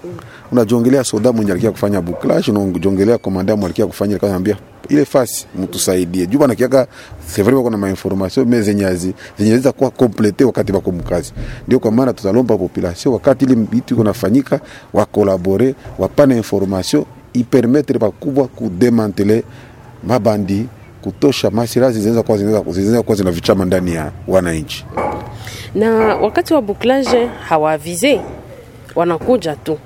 [0.53, 4.57] unajongelea soda mwenye alikia kufanya buklage unajongelea komanda mwenye alikia kufanya alikuwa anambia
[4.89, 6.87] ile fasi mtusaidie juu bana kiaka
[7.27, 11.33] sevri wako na mainformation me zenyazi zenyazi kuwa complete wakati wako mkazi.
[11.67, 14.61] Ndio kwa maana tutalomba population wakati ile vitu iko nafanyika
[14.93, 19.45] wa collaborer wapane information ipermettre bakubwa kudemantele
[20.07, 20.67] mabandi
[21.03, 24.85] kutosha masirazi zinaweza kuwa zinaweza kuwa zinavichama ndani ya wananchi.
[25.75, 28.21] na wakati wa bouclage hawavize
[28.95, 29.79] wanakuja tu.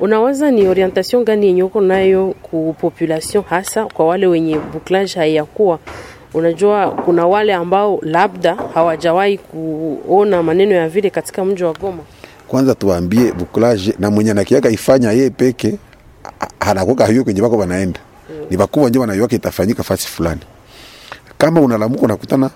[0.00, 5.78] Unawaza ni orientation gani yenye uko nayo ku population hasa kwa wale wenye bouclage haiyakuwa?
[6.34, 12.02] Unajua kuna wale ambao labda hawajawahi kuona maneno ya vile katika mji wa Goma.
[12.48, 15.78] Kwanza tuwaambie buklaje na mwenye nakiaka ifanya yeye peke
[16.60, 18.00] anakoka hiyo kwenye bako banaenda
[18.50, 20.40] ni bakubwa nje wanaiwaka itafanyika fasi fulani.
[21.38, 22.50] Kama unalamuka unakutana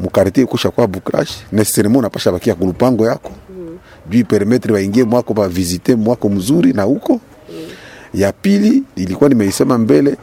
[0.00, 3.30] mukartie kusha kwa bukrash necessairement unapasha bakia kulupango yako.
[4.10, 7.20] Juu permettre waingie mwako ba visite mwako mzuri na huko.
[8.14, 10.16] Ya pili ilikuwa nimeisema mbele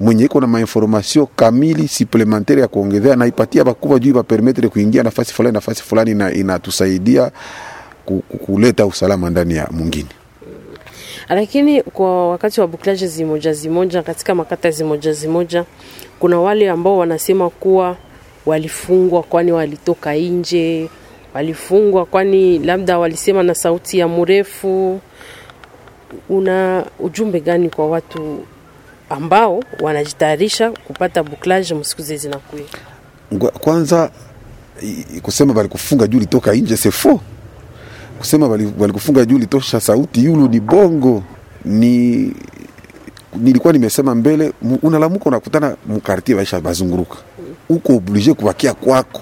[0.00, 5.54] mwenye iko na mainformasio kamili supplementaire ya kuongezea naipatia bakuba juu bapermetre kuingia nafasi fulani
[5.54, 7.30] nafasi fulani na inatusaidia
[8.04, 10.08] ku- ku- kuleta usalama ndani ya mwingine
[11.28, 15.64] lakini kwa wakati wa buklaje zimoja zimoja katika makata zimoja zimoja
[16.18, 17.96] kuna wale ambao wanasema kuwa
[18.46, 20.88] walifungwa kwani walitoka nje
[21.34, 25.00] walifungwa kwani labda walisema na sauti ya mrefu.
[26.28, 28.44] Una ujumbe gani kwa watu
[29.10, 32.64] ambao wanajitayarisha kupata buklaje msiku zinakuya
[33.34, 34.10] Ngwa- kwanza
[35.22, 37.20] kusema balikufunga juu litoka nje faux
[38.18, 38.48] kusema
[38.78, 41.22] walikufunga juu litosha sauti yulu ni bongo.
[41.64, 42.32] Ni
[43.36, 47.16] nilikuwa nimesema mbele mu- unalamuka unakutana mkartie waisha bazunguruka.
[47.68, 49.20] Uko oblige kubakia kwako.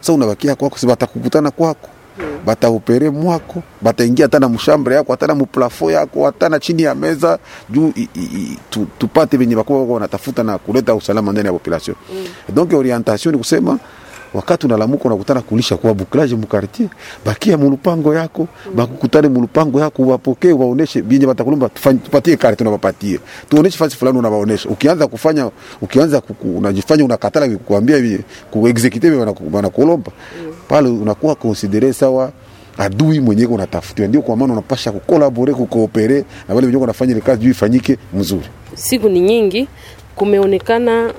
[0.00, 1.88] Sa unabakia kwako si batakukutana kwako.
[2.46, 6.94] Bataopere mwako bataingia hata na mshambre yako hata na muplafo yako hata na chini ya
[6.94, 7.38] meza.
[7.70, 7.92] Juu
[8.70, 11.96] tu, tupate venye bakuwa wanatafuta na kuleta usalama ndani ya population.
[12.54, 13.78] Donc orientation ni kusema
[14.36, 16.88] wakati unalamuka unakutana kulisha kwa buklaje mukartier
[17.24, 18.48] bakia mulupango yako.
[18.74, 23.20] Bakukutane mulupango yako wapokee waoneshe binye batakulomba tupatie karte tunawapatie.
[23.48, 24.68] Tuoneshe fasi fulani unawaonesha.
[24.68, 25.50] Ukianza kufanya
[25.82, 26.22] ukianza
[26.56, 28.18] unajifanya unakatala kuambia
[28.50, 29.10] ku execute
[29.52, 30.12] wanakulomba
[30.68, 32.32] pale unakuwa considere sawa
[32.78, 34.08] adui mwenyewe unatafutiwa.
[34.08, 38.46] Ndio kwa maana unapasha kukolabore kukoopere na wale wenyewe wanafanya ile kazi juu ifanyike mzuri.
[38.74, 39.68] Siku ni nyingi
[40.16, 41.14] kumeonekana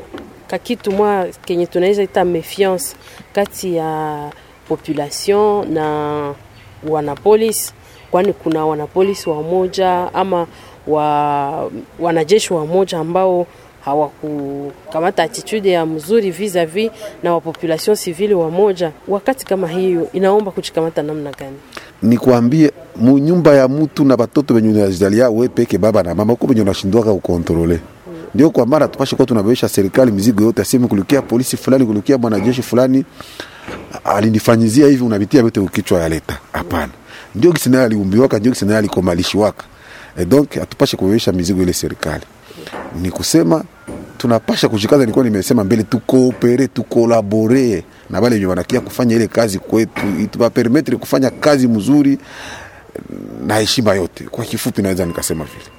[0.47, 2.95] kakitu mwa kenye tunaweza ita mefiance
[3.33, 4.19] kati ya
[4.67, 6.33] population na
[6.89, 7.73] wanapolisi,
[8.11, 10.47] kwani kuna wanapolisi wamoja ama
[10.87, 13.47] wa, wanajeshi wamoja ambao
[13.85, 16.91] hawakukamata attitude ya mzuri vis-a-vis
[17.23, 18.91] na wapopulation civile wamoja.
[19.07, 21.57] Wakati kama hiyo inaomba kuchikamata namna gani?
[22.01, 26.61] Nikwambie, munyumba ya mutu na batoto benye unazalia we peke baba na mama uko benye
[26.61, 27.79] unashindwaka kukontrole
[28.37, 32.61] ndio kwa mara tupashe kuwa tunabebesha serikali mizigo yote, aseme kulikia polisi fulani, kulikia mwanajeshi
[32.61, 33.05] fulani
[34.03, 36.37] alinifanyizia hivi, unabitia vyote ukichwa yaleta.
[36.53, 36.91] Hapana,
[37.35, 39.63] ndio kisi naye aliumbiwaka, ndio kisi naye alikomalishiwaka.
[40.17, 42.23] E donc atupashe kubebesha mizigo ile serikali.
[43.01, 43.63] Ni kusema
[44.17, 50.01] tunapasha kushikaza, nilikuwa nimesema mbele, tukoopere tukolabore na wale wenye wanakia kufanya ile kazi kwetu,
[50.21, 52.17] ituwapermetre kufanya kazi mzuri
[53.47, 54.23] na heshima yote.
[54.23, 55.76] Kwa kifupi, naweza nikasema vile.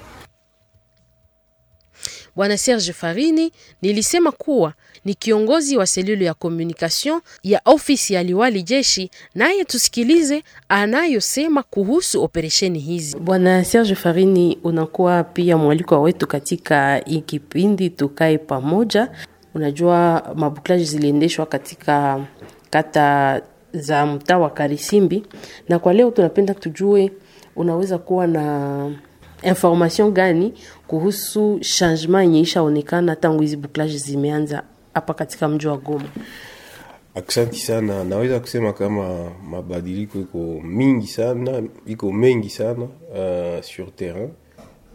[2.35, 4.73] Bwana Serge Farini nilisema kuwa
[5.05, 12.23] ni kiongozi wa selulu ya communication ya ofisi ya liwali jeshi, naye tusikilize anayosema kuhusu
[12.23, 13.17] operesheni hizi.
[13.17, 19.11] Bwana Serge Farini, unakuwa pia mwalikwa wetu katika hii kipindi tukae pamoja.
[19.55, 22.25] Unajua mabuklaji ziliendeshwa katika
[22.69, 23.41] kata
[23.73, 25.23] za mtaa wa Karisimbi,
[25.69, 27.11] na kwa leo tunapenda tujue
[27.55, 28.91] unaweza kuwa na
[29.43, 30.53] information gani
[30.87, 36.09] kuhusu changement yenye ishaonekana tangu hizi buklaji zimeanza hapa katika mji wa Goma?
[37.15, 38.03] Aksanti sana.
[38.03, 44.29] Naweza kusema kama mabadiliko iko mingi sana, iko mengi sana uh, sur terrain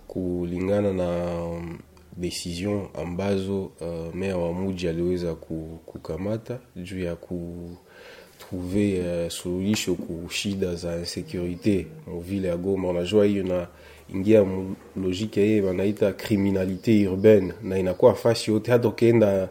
[0.09, 1.79] kulingana na um,
[2.17, 5.35] decision ambazo uh, meya wa muji aliweza
[5.87, 12.89] kukamata juu ya kutruve uh, suluhisho ku shida za insekurite muvile ya Goma.
[12.89, 13.67] Unajua hiyo na
[14.15, 14.47] ingia
[15.03, 19.49] logike yeye wanaita kriminalite urbaine, na inakuwa fasi yote, hata ukienda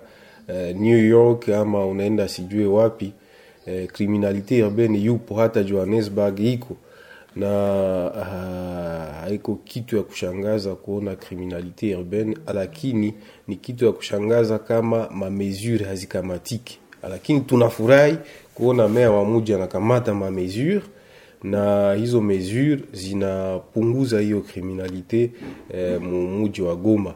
[0.49, 3.13] uh, New York ama unaenda sijue wapi
[3.67, 3.91] uh,
[4.63, 6.75] urbaine yupo, hata Johannesburg iko.
[7.35, 7.49] Na
[9.21, 13.13] haiko uh, kitu ya kushangaza kuona kriminalite urbaine, lakini
[13.47, 18.17] ni kitu ya kushangaza kama mamesure hazikamatiki, lakini tunafurahi
[18.55, 20.81] kuona mea wa muji anakamata mamesure
[21.43, 25.31] na hizo mesure zinapunguza hiyo kriminalite
[25.73, 27.13] eh, mumuji wa Goma.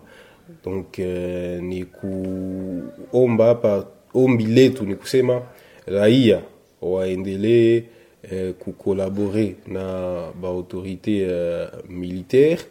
[0.65, 5.41] Donc eh, ni kuomba hapa, ombi letu ni kusema
[5.85, 6.41] raia
[6.81, 7.83] waendelee
[8.31, 9.83] eh, kukolabore na
[10.41, 12.61] baautorite eh, militaire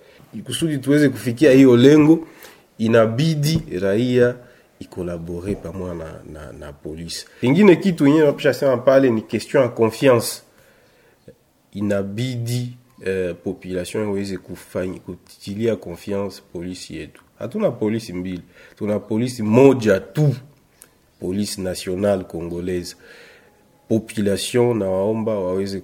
[0.44, 2.26] kusudi tuweze kufikia hiyo lengo,
[2.78, 4.34] inabidi raia
[4.80, 7.26] ikolabore pamoja na, na, na polisi.
[7.42, 10.42] Ingine kitu napisha sema pale ni question ya confiance
[11.76, 17.22] inabidi eh, population iweze kufanya kutilia confiance polisi yetu.
[17.38, 18.42] Hatuna polisi mbili,
[18.78, 20.34] tuna polisi moja tu,
[21.20, 22.96] polisi nationale congolaise.
[23.88, 25.80] Population na waomba waweze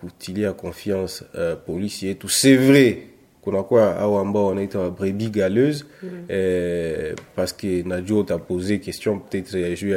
[0.00, 2.28] kutilia confiance uh, polisi yetu.
[2.28, 2.96] C'est vrai
[3.40, 9.76] kunakuwa au ambao wanaita wa brebis galeuse mm eh, parce que najua utapose question peut-être
[9.80, 9.90] juu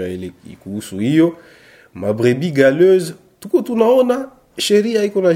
[0.00, 1.36] ya ile kuhusu hiyo
[1.94, 5.30] ma brebis galeuse, tuko tunaona sheria iko na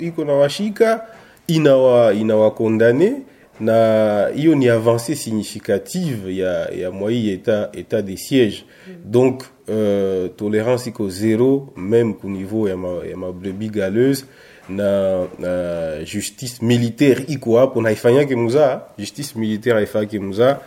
[0.00, 1.06] iko, na washika
[1.46, 3.12] inawa inawakondane
[3.60, 9.10] na hiyo ni avancée significative ya ya mwai état état de siège mm.
[9.10, 14.24] donc euh, tolérance iko zero même ku niveau ya ma, ya mabrebi galeuse
[14.68, 20.58] na, na justice militaire iko hapo na ifanyake muzaa justice militaire haifanyake muzaa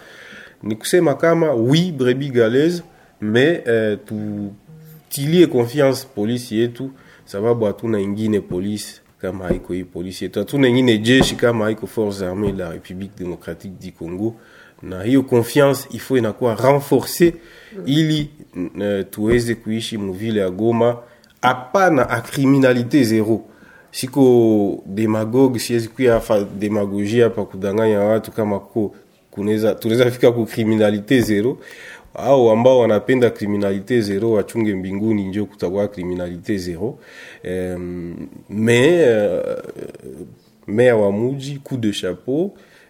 [0.64, 2.84] ni kusema kama oui brebi galeuse
[3.22, 6.92] mais euh, tutilie confiance polisi yetu
[7.32, 12.26] sababu hatuna ingine polisi kama haiko hii polisi yetu, hatuna ingine jeshi kama haiko force
[12.26, 14.36] armée la République démocratique du Congo,
[14.82, 17.34] na hiyo confiance ifo inakuwa renforce
[17.86, 20.98] ili uh, tuweze kuishi muvile ya Goma,
[21.42, 23.42] hapana a criminalité zero.
[23.92, 28.96] Siko demagogue, siwezi kuya hapa demagogia hapa kudanganya watu kama ko
[29.32, 31.58] kunaweza tunaweza fika ku criminalité zero
[32.14, 36.98] au ambao wanapenda kriminalite zero wachunge mbinguni, njo kutakuwa kriminalite zero.
[37.44, 39.40] Um, me uh,
[40.68, 42.46] meya wa muji coup de chapeau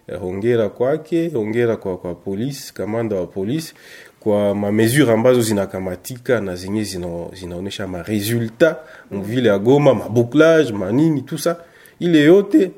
[0.08, 3.74] uh, hongera kwake, hongera kwa, kwa polisi, kamanda wa polisi
[4.20, 8.76] kwa mamesure ambazo zinakamatika na zenye zina, zinaonyesha maresultat
[9.10, 11.56] mvile ya Goma, mabouclage manini tusa,
[12.00, 12.70] ile yote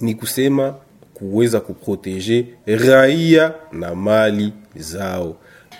[0.00, 0.74] ni kusema
[1.14, 5.36] kuweza kuprotege raia na mali zao.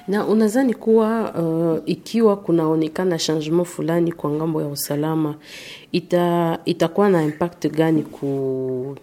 [0.08, 5.34] Na unadhani kuwa uh, ikiwa kunaonekana changement fulani kwa ngambo ya usalama
[5.92, 8.96] ita, itakuwa na impact gani ku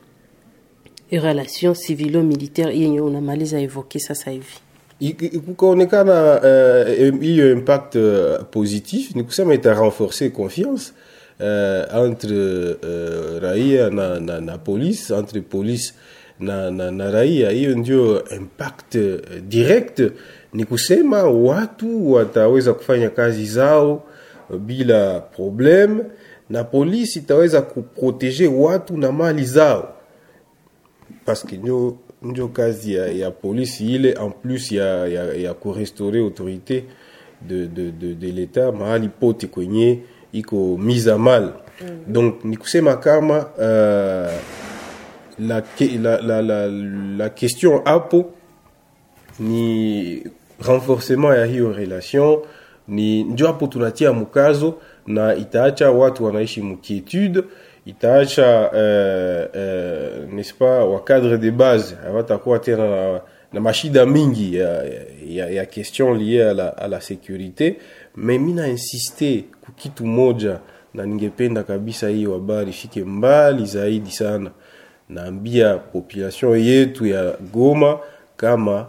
[1.12, 4.54] relation civilo militaire yenye unamaliza evoke sasa hivi?
[5.46, 6.40] kukaonekana
[7.22, 10.92] hiyo uh, impact uh, positif ni kusema ita renforcer confiance
[11.40, 15.94] uh, entre uh, raia na, na, na police entre police
[16.42, 20.02] na, na, na raia hiyo ndio impact uh, direct
[20.54, 24.04] ni kusema watu wataweza kufanya kazi zao
[24.60, 26.04] bila problem
[26.50, 29.94] na polisi itaweza kuprotege watu na mali zao
[31.26, 36.84] paske ndio ndio kazi ya, ya polisi ile en plus ya, ya, ya kurestore autorité
[37.48, 40.00] de, de, de, de l'etat mahali pote kwenye
[40.34, 41.44] iko mise a mal
[41.82, 42.14] mm.
[42.14, 44.32] donc ni kusema kama uh,
[45.40, 45.64] la,
[46.22, 46.68] la, la,
[47.18, 48.32] la, question hapo
[49.40, 50.24] ni
[50.68, 52.40] renforcement ya hiyo relation
[52.88, 54.74] ni ndio hapo tunatia mkazo
[55.08, 57.44] na itaacha watu wanaishi mkietude
[57.86, 58.78] itaacha uh,
[59.56, 63.22] uh, n'est-ce pas wa cadre de base hawatakuwa tena na,
[63.54, 64.84] na mashida mingi ya,
[65.28, 67.78] ya, ya question liée à la, à la sécurité.
[68.16, 70.60] Mais mina insiste kukitu moja
[70.94, 74.52] na ningependa kabisa hiyo habari ifike mbali zaidi sana
[75.12, 78.00] naambia population yetu ya Goma
[78.38, 78.86] kama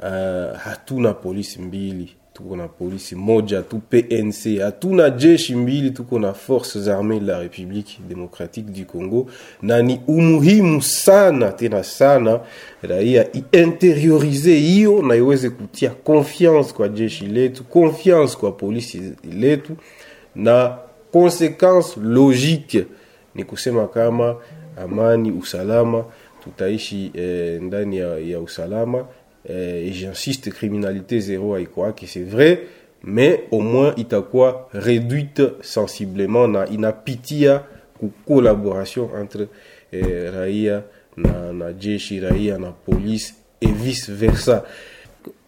[0.00, 6.32] uh, hatuna polisi mbili tuko na polisi moja tu PNC, hatuna jeshi mbili, tuko na
[6.32, 9.26] forces armées de la République démocratique du Congo,
[9.62, 12.40] na ni umuhimu sana tena sana
[12.82, 19.76] raia iinteriorize hiyo na iweze kutia confiance kwa jeshi letu, confiance kwa polisi letu,
[20.34, 20.76] na
[21.12, 22.86] consequence logique
[23.34, 24.36] ni kusema kama
[24.82, 26.04] amani, usalama,
[26.44, 27.96] tutaishi eh, ndani
[28.30, 29.06] ya, usalama
[29.50, 32.60] euh, et j'insiste, criminalité zéro haikuwake, c'est vrai,
[33.04, 37.64] mais au moins itakuwa réduite sensiblement na inapitia
[37.98, 39.48] ku collaboration entre
[39.92, 40.82] eh, raia
[41.16, 44.64] na, na jeshi na polisi et vice versa.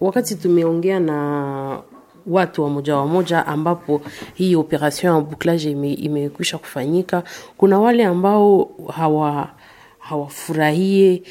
[0.00, 1.82] Wakati tumeongea na
[2.26, 4.00] watu wa moja wa moja ambapo
[4.34, 7.22] hii operation ya bouclage imekwisha ime kufanyika,
[7.56, 9.48] kuna wale ambao hawa
[9.98, 11.22] hawafurahie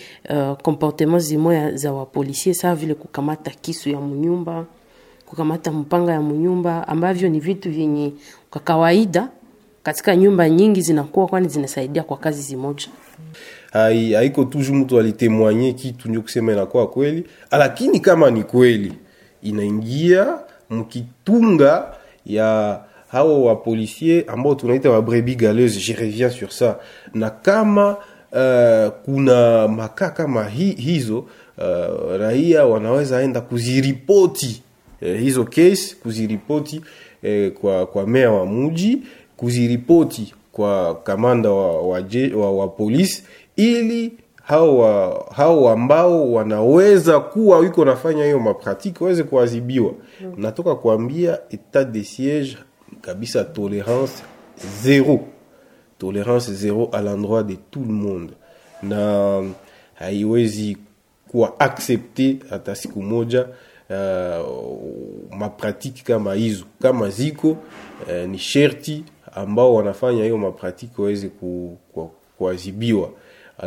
[0.66, 4.66] uh, zimoya za wapolisie sawa vile kukamata kisu ya mnyumba
[5.32, 8.14] kukamata mpanga ya munyumba, ambavyo ni vitu vyenye
[8.50, 9.28] kwa kawaida
[9.84, 12.88] katika nyumba nyingi zinakuwa, kwani zinasaidia kwa kazi zimoja.
[13.72, 18.94] Hai, haiko toujours mtu alitemwanye kitu ndio kusema inakuwa kweli, lakini kama ni kweli
[19.42, 20.40] inaingia
[20.72, 21.94] mkitunga
[22.26, 25.80] ya hao wapolisier ambao tunaita wabrebi galeuse.
[25.80, 26.76] Je reviens sur ça,
[27.14, 27.98] na kama
[28.32, 34.62] uh, kuna makaa kama hi, hizo uh, raia wanaweza enda kuziripoti
[35.02, 36.82] uh, hizo case kuziripoti
[37.24, 38.98] uh, kwa, kwa mea wa muji
[39.38, 42.04] kuziripoti kwa kamanda wa, wa,
[42.36, 43.24] wa, wa polisi
[43.56, 44.12] ili
[45.36, 49.94] hao ambao wanaweza kuwa wiko nafanya hiyo mapratiki waweze kuadhibiwa.
[50.22, 50.34] Mm.
[50.38, 52.58] Natoka kuambia etat de siege
[53.02, 54.24] kabisa, tolerance
[54.84, 55.20] zero
[56.02, 58.32] tolérance zero à l'endroit de tout le monde
[58.84, 59.44] na
[59.94, 60.78] haiwezi
[61.28, 63.48] kuwa accepte hata siku moja
[63.90, 64.78] uh,
[65.38, 69.04] mapratiki kama hizo kama ziko uh, ni sherti
[69.36, 71.30] ambao wanafanya hiyo mapratiki waweze
[72.38, 73.18] kuadhibiwa ku, ku,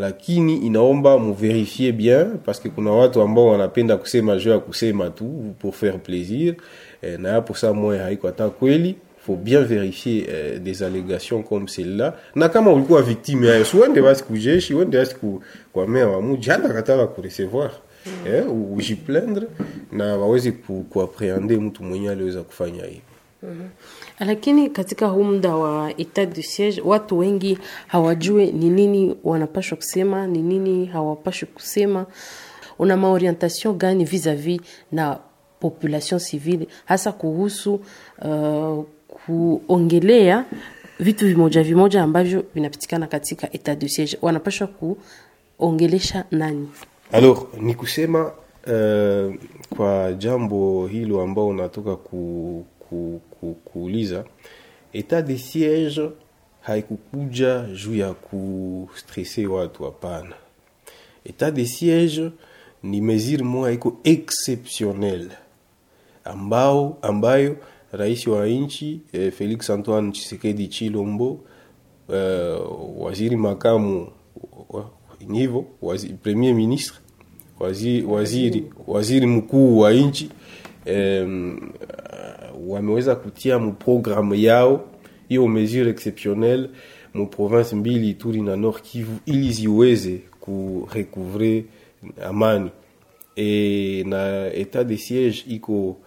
[0.00, 5.54] lakini inaomba muverifie bien parce que kuna watu ambao wanapenda kusema juu ya kusema tu
[5.58, 6.54] pour faire plaisir.
[7.02, 8.96] Eh, na hapo saa moya haiko hata kweli.
[9.26, 12.14] Faut bien vérifier euh, des allégations comme celle-là.
[12.34, 15.42] Na kama ulikuwa victime yayo siwende basi kujeshi wende basi ku,
[15.72, 17.70] kwa mea wa muji hata katala kurecevoir
[18.06, 18.12] mm.
[18.34, 18.44] eh,
[18.76, 19.46] ujiplendre
[19.92, 23.00] na waweze ku, kuaprehende mtu mwenye aliweza kufanya hivi.
[23.42, 23.68] Mm-hmm.
[24.20, 30.26] Lakini katika huu muda wa etat du siege watu wengi hawajue ni nini wanapashwa kusema,
[30.26, 32.06] ni nini hawapashwi kusema.
[32.78, 34.60] Una maorientation gani vis-a-vis
[34.92, 35.18] na
[35.60, 37.80] population civile hasa kuhusu
[38.22, 38.84] uh,
[39.26, 40.44] kuongelea
[41.00, 44.68] vitu vimoja vimoja ambavyo vinapitikana katika etat de siege, wanapashwa
[45.58, 46.68] kuongelesha nani?
[47.12, 48.24] Alors ni kusema
[48.66, 49.34] uh,
[49.76, 54.24] kwa jambo hilo ambao unatoka ku, ku, ku, kuuliza,
[54.92, 56.10] etat de siege
[56.60, 60.34] haikukuja juu ya kustresse watu, hapana.
[61.24, 62.30] Etat de siege
[62.82, 65.30] ni mesure moja iko exceptionnel
[66.24, 67.56] ambao ambayo
[67.92, 71.40] rais wa nchi eh, Felix Antoine Tshisekedi Chilombo
[72.12, 72.60] eh,
[72.96, 74.08] waziri makamu
[75.32, 76.96] hivyo wazi, premier ministre
[77.60, 80.30] waziri, waziri, waziri mkuu wa nchi
[80.86, 81.70] um,
[82.66, 84.84] wameweza kutia muprogramu yao
[85.28, 86.68] hiyo mesure exceptionnelle
[87.14, 91.64] mu province mbili Ituri na Nord Kivu ili ziweze kurecouvrer
[92.22, 92.70] amani.
[93.36, 95.98] Et na état de siège iko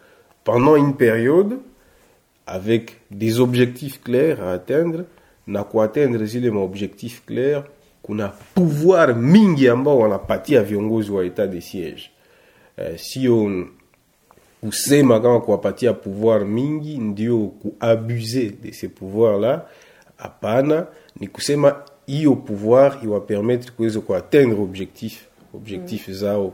[0.44, 1.60] pendant une période
[2.46, 5.04] avec des objectifs clairs à atteindre.
[5.48, 5.66] Na
[6.26, 6.52] zile
[7.26, 7.64] clair
[8.04, 12.12] kuna pouvoir mingi ambao wanapatia viongozi wa état de siège.
[12.78, 13.66] Uh, sio
[14.62, 19.62] kusema kama kuwapatia pouvoir mingi ndio kuabuse de ces pouvoir là
[20.18, 20.86] hapana.
[21.20, 25.26] Ni kusema hiyo pouvoir iwapermettre kuweza kuatteindre objectif
[25.58, 26.54] objectif zao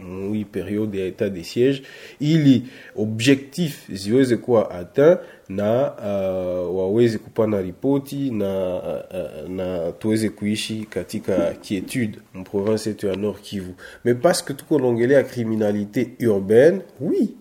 [0.00, 1.82] mui periode ya etat de siege
[2.20, 2.62] ili
[2.96, 5.18] objectif ziweze kuwa atteint
[5.48, 13.16] na uh, waweze kupana ripoti na, uh, na tuweze kuishi katika quietude mprovince yetu ya
[13.16, 13.72] Nord Kivu.
[14.04, 17.34] Mais parce que tuko naongelea criminalité urbaine oui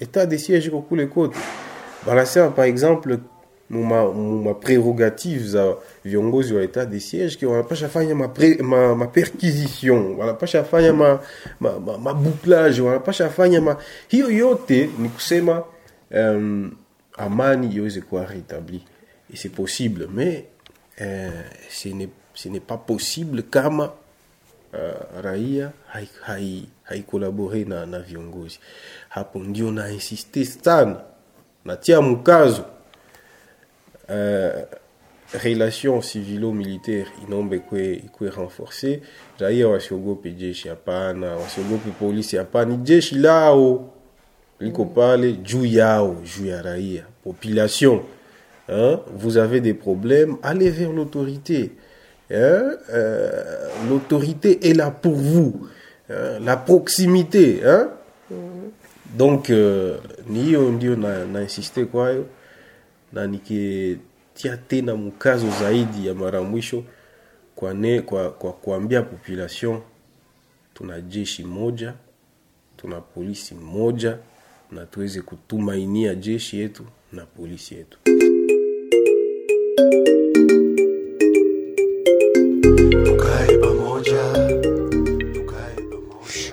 [0.00, 1.36] etat de siege iko kule kote.
[2.06, 3.18] Banasema par exemple
[3.70, 8.14] muma, muma prerogative za viongozi wa etat de siege wanapasha fanya
[8.94, 10.92] maperquisition ma, ma wanapasha fanya
[11.98, 13.76] mabouclage ma, ma wanapasha fanya ma...
[14.08, 15.62] hiyo yote ni kusema
[16.10, 16.72] um,
[17.16, 18.84] amani iweze kuwa rétabli.
[19.32, 20.44] Et c'est possible mais
[21.00, 23.94] euh, ce n'est ce n'est pas possible kama
[24.74, 25.72] uh, raia
[26.84, 28.58] haikolabore hai, hai na, na viongozi.
[29.08, 31.00] Hapo ndio na insiste sana.
[31.64, 32.64] Natia mkazo
[35.42, 39.00] relation civilo-militaire inombe ikwe, renforce
[39.38, 43.90] raia wasiogope jeshi hapana wasiogope polisi hapana jeshi lao
[44.60, 48.00] liko pale juu yao juu ya raia population
[48.68, 49.00] hein?
[49.16, 51.72] vous avez des problèmes allez vers l'autorité
[52.30, 52.72] hein?
[52.92, 55.68] euh, l'autorité est là pour vous
[56.10, 56.38] hein?
[56.40, 57.88] la proximité hein?
[59.18, 59.96] donc uh,
[60.28, 62.26] ni hiyo ndio na, na insiste kwayo
[63.14, 66.84] na nikitia tena mkazo zaidi ya mara mwisho
[67.54, 69.80] kwa, ne, kwa, kwa kuambia population
[70.74, 71.94] tuna jeshi moja
[72.76, 74.18] tuna polisi moja
[74.72, 77.98] na tuweze kutumainia jeshi yetu na polisi yetu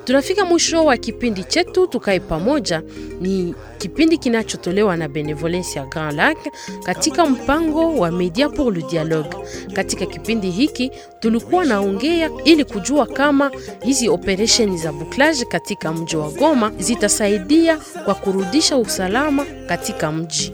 [0.05, 2.81] tunafika mwisho wa kipindi chetu tukae pamoja.
[3.21, 6.37] Ni kipindi kinachotolewa na benevolence ya grand lac
[6.83, 9.29] katika mpango wa media pour le dialogue.
[9.73, 13.51] Katika kipindi hiki tulikuwa naongea ili kujua kama
[13.83, 20.51] hizi operesheni za bouclage katika mji wa goma zitasaidia kwa kurudisha usalama katika mji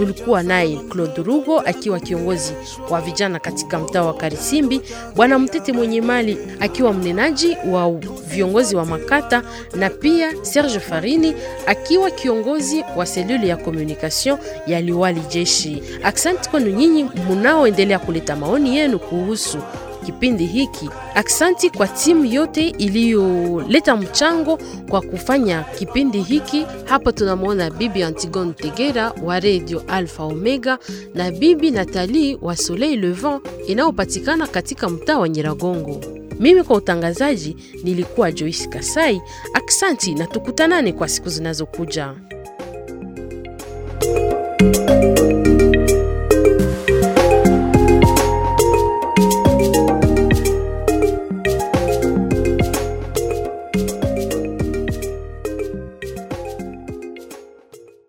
[0.00, 2.52] tulikuwa naye Claude Rugo akiwa kiongozi
[2.90, 4.80] wa vijana katika mtaa wa Karisimbi,
[5.16, 7.90] bwana Mtete mwenye mali akiwa mnenaji wa
[8.26, 9.42] viongozi wa makata,
[9.74, 11.34] na pia Serge Farini
[11.66, 15.82] akiwa kiongozi wa selule ya communication ya liwali jeshi.
[16.02, 19.58] Aksanti kwenu nyinyi munaoendelea kuleta maoni yenu kuhusu
[20.12, 20.90] kipindi hiki.
[21.14, 24.58] Aksanti kwa timu yote iliyoleta mchango
[24.88, 26.66] kwa kufanya kipindi hiki.
[26.84, 30.78] Hapa tunamwona bibi Antigone Tegera wa Radio Alpha Omega
[31.14, 36.00] na bibi Nathalie wa Soleil Levant inayopatikana katika mtaa wa Nyiragongo.
[36.40, 39.22] Mimi kwa utangazaji nilikuwa Joyce Kasai.
[39.54, 42.14] Aksanti na tukutanane kwa siku zinazokuja.